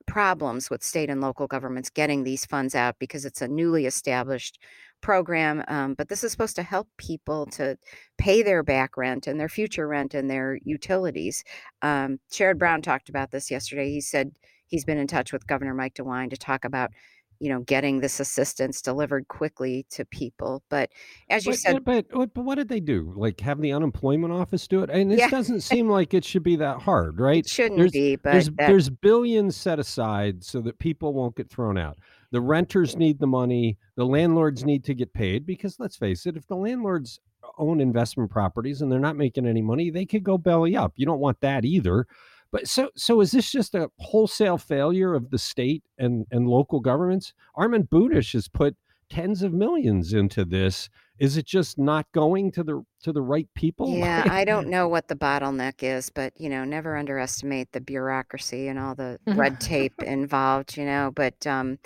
problems 0.08 0.70
with 0.70 0.84
state 0.84 1.10
and 1.10 1.22
local 1.22 1.48
governments 1.48 1.90
getting 1.90 2.24
these 2.24 2.46
funds 2.46 2.76
out 2.76 2.96
because 3.00 3.26
it's 3.26 3.42
a 3.42 3.48
newly 3.48 3.86
established 3.86 4.60
program. 5.02 5.64
Um, 5.68 5.94
but 5.94 6.10
this 6.10 6.24
is 6.24 6.32
supposed 6.32 6.56
to 6.58 6.64
help 6.64 6.88
people 6.98 7.46
to 7.48 7.78
pay 8.18 8.42
their 8.42 8.64
back 8.64 8.98
rent 8.98 9.28
and 9.28 9.40
their 9.40 9.50
future 9.50 9.88
rent 9.88 10.14
and 10.14 10.30
their 10.30 10.60
utilities. 10.64 11.44
Um, 11.82 12.20
Sherrod 12.32 12.58
Brown 12.58 12.82
talked 12.82 13.10
about 13.10 13.32
this 13.32 13.50
yesterday. 13.50 13.92
He 13.92 14.02
said 14.02 14.32
he's 14.68 14.86
been 14.86 14.98
in 14.98 15.08
touch 15.08 15.32
with 15.32 15.48
Governor 15.48 15.74
Mike 15.74 15.96
DeWine 15.96 16.30
to 16.32 16.38
talk 16.38 16.66
about 16.66 16.92
you 17.40 17.50
know 17.50 17.62
getting 17.62 18.00
this 18.00 18.20
assistance 18.20 18.82
delivered 18.82 19.28
quickly 19.30 19.86
to 19.90 20.04
people 20.06 20.62
but 20.70 20.90
as 21.30 21.46
you 21.46 21.54
but, 21.54 21.60
said 21.60 21.74
but, 21.86 22.06
but 22.10 22.18
oh, 22.20 22.26
but 22.28 22.44
what 22.44 22.56
did 22.56 22.68
they 22.68 22.80
do 22.80 23.14
like 23.16 23.40
have 23.40 23.62
the 23.62 23.72
unemployment 23.72 24.34
office 24.34 24.68
do 24.68 24.84
it 24.84 24.90
and 24.90 25.10
this 25.12 25.20
Yeah. 25.20 25.30
doesn't 25.30 25.62
seem 25.72 25.90
like 25.90 26.14
it 26.14 26.26
should 26.26 26.44
be 26.44 26.58
that 26.58 26.82
hard 26.82 27.20
right 27.20 27.46
it 27.46 27.50
shouldn't 27.50 27.78
there's- 27.78 27.92
be 27.92 28.16
but 28.18 28.32
there's 28.34 28.50
that, 28.52 28.68
there's 28.68 28.90
billions 28.90 29.56
set 29.56 29.80
aside 29.80 30.44
so 30.44 30.62
that 30.62 30.78
people 30.80 31.14
won't 31.14 31.36
get 31.36 31.50
thrown 31.50 31.78
out. 31.78 31.98
The 32.32 32.42
renters 32.42 32.96
need 32.96 33.20
the 33.20 33.28
money. 33.28 33.78
The 33.96 34.06
landlords 34.06 34.64
need 34.64 34.84
to 34.86 34.94
get 34.94 35.14
paid 35.14 35.46
because 35.46 35.80
let's 35.80 35.96
face 35.96 36.26
it, 36.26 36.38
if 36.38 36.46
the 36.48 36.56
landlords 36.56 37.20
own 37.58 37.82
investment 37.82 38.30
properties 38.30 38.82
and 38.82 38.92
they're 38.92 39.00
not 39.00 39.16
making 39.16 39.48
any 39.48 39.62
money, 39.62 39.90
they 39.90 40.06
could 40.06 40.24
go 40.24 40.38
belly 40.38 40.76
up. 40.76 40.94
You 40.96 41.06
don't 41.06 41.20
want 41.20 41.40
that 41.42 41.66
either. 41.66 42.06
But 42.52 42.68
so 42.68 42.90
so 42.96 43.22
is 43.22 43.32
this 43.32 43.52
just 43.52 43.76
a 43.76 43.90
wholesale 44.00 44.58
failure 44.58 45.14
of 45.14 45.30
the 45.30 45.38
state 45.38 45.84
and 45.98 46.26
and 46.32 46.48
local 46.48 46.80
governments? 46.80 47.34
Armond 47.58 47.90
Budish 47.90 48.34
has 48.34 48.48
put 48.48 48.76
tens 49.10 49.42
of 49.42 49.54
millions 49.54 50.14
into 50.14 50.46
this. 50.46 50.90
Is 51.20 51.36
it 51.36 51.46
just 51.46 51.78
not 51.78 52.06
going 52.14 52.52
to 52.54 52.64
the 52.64 52.84
to 53.04 53.12
the 53.12 53.22
right 53.22 53.48
people? 53.56 53.90
yeah 53.90 54.24
i 54.30 54.44
don't 54.46 54.68
know 54.68 54.88
what 54.88 55.08
the 55.08 55.16
bottleneck 55.16 55.84
is 55.84 56.10
but 56.10 56.34
you 56.40 56.50
know 56.50 56.64
never 56.64 56.98
underestimate 56.98 57.72
the 57.72 57.82
bureaucracy 57.82 58.68
and 58.68 58.80
all 58.80 58.96
the 58.96 59.20
red 59.28 59.60
tape 59.60 60.02
involved 60.02 60.78
you 60.78 60.86
know 60.86 61.12
but 61.16 61.46
um 61.46 61.78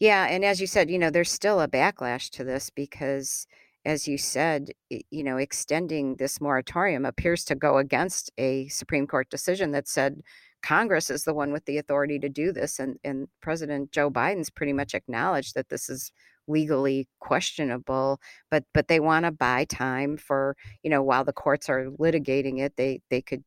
yeah 0.00 0.26
and 0.26 0.44
as 0.44 0.60
you 0.60 0.66
said 0.66 0.90
you 0.90 0.98
know 0.98 1.10
there's 1.10 1.30
still 1.30 1.60
a 1.60 1.68
backlash 1.68 2.30
to 2.30 2.44
this 2.44 2.70
because 2.70 3.46
as 3.84 4.08
you 4.08 4.16
said 4.18 4.70
you 4.88 5.22
know 5.22 5.36
extending 5.36 6.16
this 6.16 6.40
moratorium 6.40 7.04
appears 7.04 7.44
to 7.44 7.54
go 7.54 7.78
against 7.78 8.30
a 8.38 8.68
supreme 8.68 9.06
court 9.06 9.28
decision 9.30 9.72
that 9.72 9.88
said 9.88 10.20
congress 10.62 11.10
is 11.10 11.24
the 11.24 11.34
one 11.34 11.52
with 11.52 11.64
the 11.66 11.78
authority 11.78 12.18
to 12.18 12.28
do 12.28 12.52
this 12.52 12.78
and 12.78 12.98
and 13.04 13.28
president 13.40 13.92
joe 13.92 14.10
biden's 14.10 14.50
pretty 14.50 14.72
much 14.72 14.94
acknowledged 14.94 15.54
that 15.54 15.68
this 15.68 15.88
is 15.88 16.12
legally 16.46 17.08
questionable 17.20 18.20
but 18.50 18.64
but 18.74 18.88
they 18.88 19.00
want 19.00 19.24
to 19.24 19.30
buy 19.30 19.64
time 19.64 20.16
for 20.16 20.56
you 20.82 20.90
know 20.90 21.02
while 21.02 21.24
the 21.24 21.32
courts 21.32 21.68
are 21.68 21.86
litigating 21.98 22.60
it 22.60 22.76
they 22.76 23.00
they 23.10 23.22
could 23.22 23.42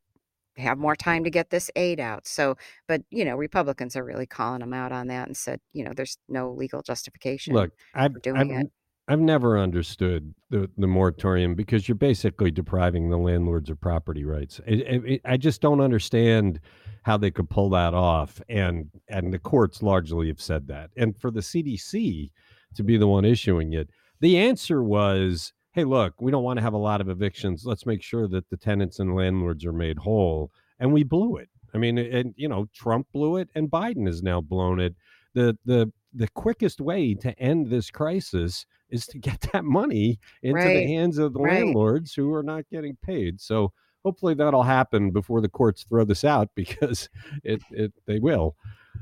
have 0.58 0.80
more 0.80 0.96
time 0.96 1.24
to 1.24 1.30
get 1.30 1.52
this 1.52 1.70
aid 1.76 2.00
out 2.00 2.26
so 2.26 2.58
but 2.88 3.02
you 3.12 3.24
know 3.24 3.36
republicans 3.36 3.96
are 3.96 4.04
really 4.04 4.26
calling 4.26 4.60
them 4.60 4.74
out 4.74 4.92
on 4.92 5.06
that 5.08 5.28
and 5.28 5.38
said 5.38 5.60
you 5.74 5.84
know 5.84 5.92
there's 5.96 6.18
no 6.28 6.52
legal 6.52 6.82
justification 6.82 7.54
Look, 7.54 7.72
for 7.94 8.10
doing 8.10 8.52
I've, 8.52 8.62
it. 8.62 8.72
I've 9.10 9.22
never 9.22 9.58
understood 9.58 10.34
the, 10.50 10.70
the 10.78 10.88
moratorium 10.88 11.56
because 11.56 11.88
you're 11.88 11.96
basically 11.96 12.52
depriving 12.52 13.10
the 13.10 13.18
landlords 13.18 13.70
of 13.70 13.80
property 13.80 14.26
rights. 14.26 14.60
It, 14.68 15.06
it, 15.06 15.22
I 15.24 15.38
just 15.38 15.62
don't 15.62 15.80
understand 15.80 16.60
how 17.04 17.16
they 17.16 17.32
could 17.32 17.50
pull 17.50 17.70
that 17.70 17.94
off, 17.94 18.42
and 18.50 18.90
and 19.08 19.34
the 19.34 19.40
courts 19.40 19.82
largely 19.82 20.28
have 20.28 20.42
said 20.42 20.68
that. 20.68 20.90
And 20.98 21.18
for 21.18 21.32
the 21.32 21.40
CDC 21.40 22.32
to 22.76 22.84
be 22.84 22.98
the 22.98 23.08
one 23.08 23.24
issuing 23.24 23.72
it, 23.74 23.90
the 24.20 24.38
answer 24.38 24.84
was, 24.84 25.54
"Hey, 25.72 25.86
look, 25.86 26.14
we 26.20 26.30
don't 26.32 26.44
want 26.44 26.58
to 26.58 26.64
have 26.64 26.74
a 26.74 26.78
lot 26.78 27.00
of 27.00 27.08
evictions. 27.08 27.64
Let's 27.66 27.86
make 27.86 28.04
sure 28.04 28.28
that 28.28 28.50
the 28.50 28.58
tenants 28.58 29.00
and 29.00 29.16
landlords 29.16 29.66
are 29.66 29.74
made 29.74 29.98
whole." 29.98 30.52
And 30.80 30.92
we 30.92 31.04
blew 31.04 31.38
it. 31.38 31.48
I 31.74 31.78
mean, 31.78 31.98
and 31.98 32.34
you 32.36 32.50
know, 32.50 32.68
Trump 32.74 33.08
blew 33.14 33.38
it, 33.38 33.48
and 33.56 33.72
Biden 33.72 34.06
has 34.06 34.22
now 34.22 34.42
blown 34.42 34.82
it. 34.82 34.96
The 35.34 35.58
the 35.64 35.94
the 36.14 36.28
quickest 36.30 36.82
way 36.82 37.14
to 37.14 37.40
end 37.40 37.68
this 37.70 37.90
crisis 37.90 38.66
is 38.90 39.06
to 39.08 39.20
get 39.20 39.42
that 39.54 39.66
money 39.66 40.20
into 40.44 40.56
Right, 40.56 40.74
the 40.76 40.88
hands 40.88 41.18
of 41.18 41.34
the 41.34 41.40
right. 41.40 41.64
landlords 41.64 42.14
who 42.14 42.34
are 42.34 42.44
not 42.44 42.66
getting 42.72 42.98
paid. 43.04 43.40
So 43.42 43.72
hopefully 44.04 44.34
that'll 44.34 44.64
happen 44.64 45.12
before 45.12 45.42
the 45.42 45.50
courts 45.50 45.84
throw 45.84 46.06
this 46.06 46.24
out 46.24 46.50
because 46.56 47.10
it, 47.44 47.62
it 47.72 47.94
they 48.06 48.20
will. 48.20 48.56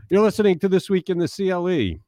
You're 0.10 0.24
listening 0.24 0.60
to 0.60 0.70
this 0.70 0.90
week 0.90 1.10
in 1.10 1.18
the 1.18 1.28
CLE. 1.28 2.00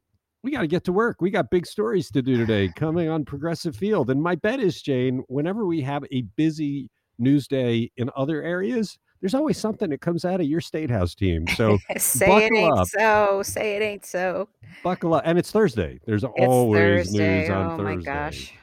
We 0.43 0.51
got 0.51 0.61
to 0.61 0.67
get 0.67 0.83
to 0.85 0.93
work. 0.93 1.19
We 1.19 1.29
got 1.31 1.49
big 1.49 1.65
stories 1.65 2.11
to 2.11 2.21
do 2.21 2.37
today 2.37 2.71
coming 2.75 3.09
on 3.09 3.25
Progressive 3.25 3.75
Field. 3.75 4.09
And 4.09 4.21
my 4.21 4.35
bet 4.35 4.59
is, 4.59 4.81
Jane, 4.81 5.23
whenever 5.27 5.65
we 5.65 5.81
have 5.81 6.05
a 6.11 6.21
busy 6.35 6.89
news 7.17 7.47
day 7.47 7.91
in 7.97 8.09
other 8.15 8.43
areas, 8.43 8.97
there's 9.21 9.33
always 9.33 9.57
something 9.57 9.89
that 9.89 10.01
comes 10.01 10.25
out 10.25 10.39
of 10.41 10.47
your 10.47 10.61
state 10.61 10.89
house 10.89 11.15
team. 11.15 11.45
So 11.55 11.77
say 11.97 12.45
it 12.45 12.53
ain't 12.53 12.77
up. 12.77 12.87
so. 12.87 13.41
Say 13.43 13.75
it 13.75 13.81
ain't 13.81 14.05
so. 14.05 14.49
buckle 14.83 15.13
up. 15.15 15.23
And 15.25 15.37
it's 15.39 15.51
Thursday. 15.51 15.99
There's 16.05 16.23
It's 16.23 16.33
always 16.37 17.07
Thursday. 17.07 17.41
news 17.41 17.49
on 17.49 17.65
oh 17.65 17.77
Thursday. 17.77 17.91
Oh 17.91 17.95
my 17.95 18.01
gosh. 18.03 18.53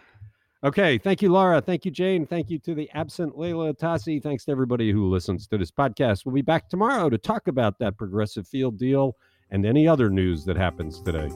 Okay. 0.63 0.97
Thank 0.99 1.21
you, 1.23 1.31
Laura. 1.31 1.61
Thank 1.61 1.85
you, 1.85 1.91
Jane. 1.91 2.25
Thank 2.27 2.49
you 2.51 2.59
to 2.61 2.75
the 2.75 2.89
absent 2.95 3.39
Leila 3.39 3.75
Atassi. 3.75 4.23
Thanks 4.23 4.45
to 4.47 4.53
everybody 4.53 4.91
who 4.93 5.11
listens 5.11 5.47
to 5.49 5.59
this 5.59 5.71
podcast. 5.71 6.25
We'll 6.25 6.35
be 6.35 6.43
back 6.43 6.69
tomorrow 6.69 7.11
to 7.11 7.19
talk 7.19 7.49
about 7.49 7.79
that 7.81 7.97
progressive 7.99 8.47
field 8.49 8.79
deal 8.79 9.17
and 9.51 9.67
any 9.67 9.87
other 9.87 10.09
news 10.09 10.45
that 10.47 10.57
happens 10.57 11.01
today. 11.03 11.31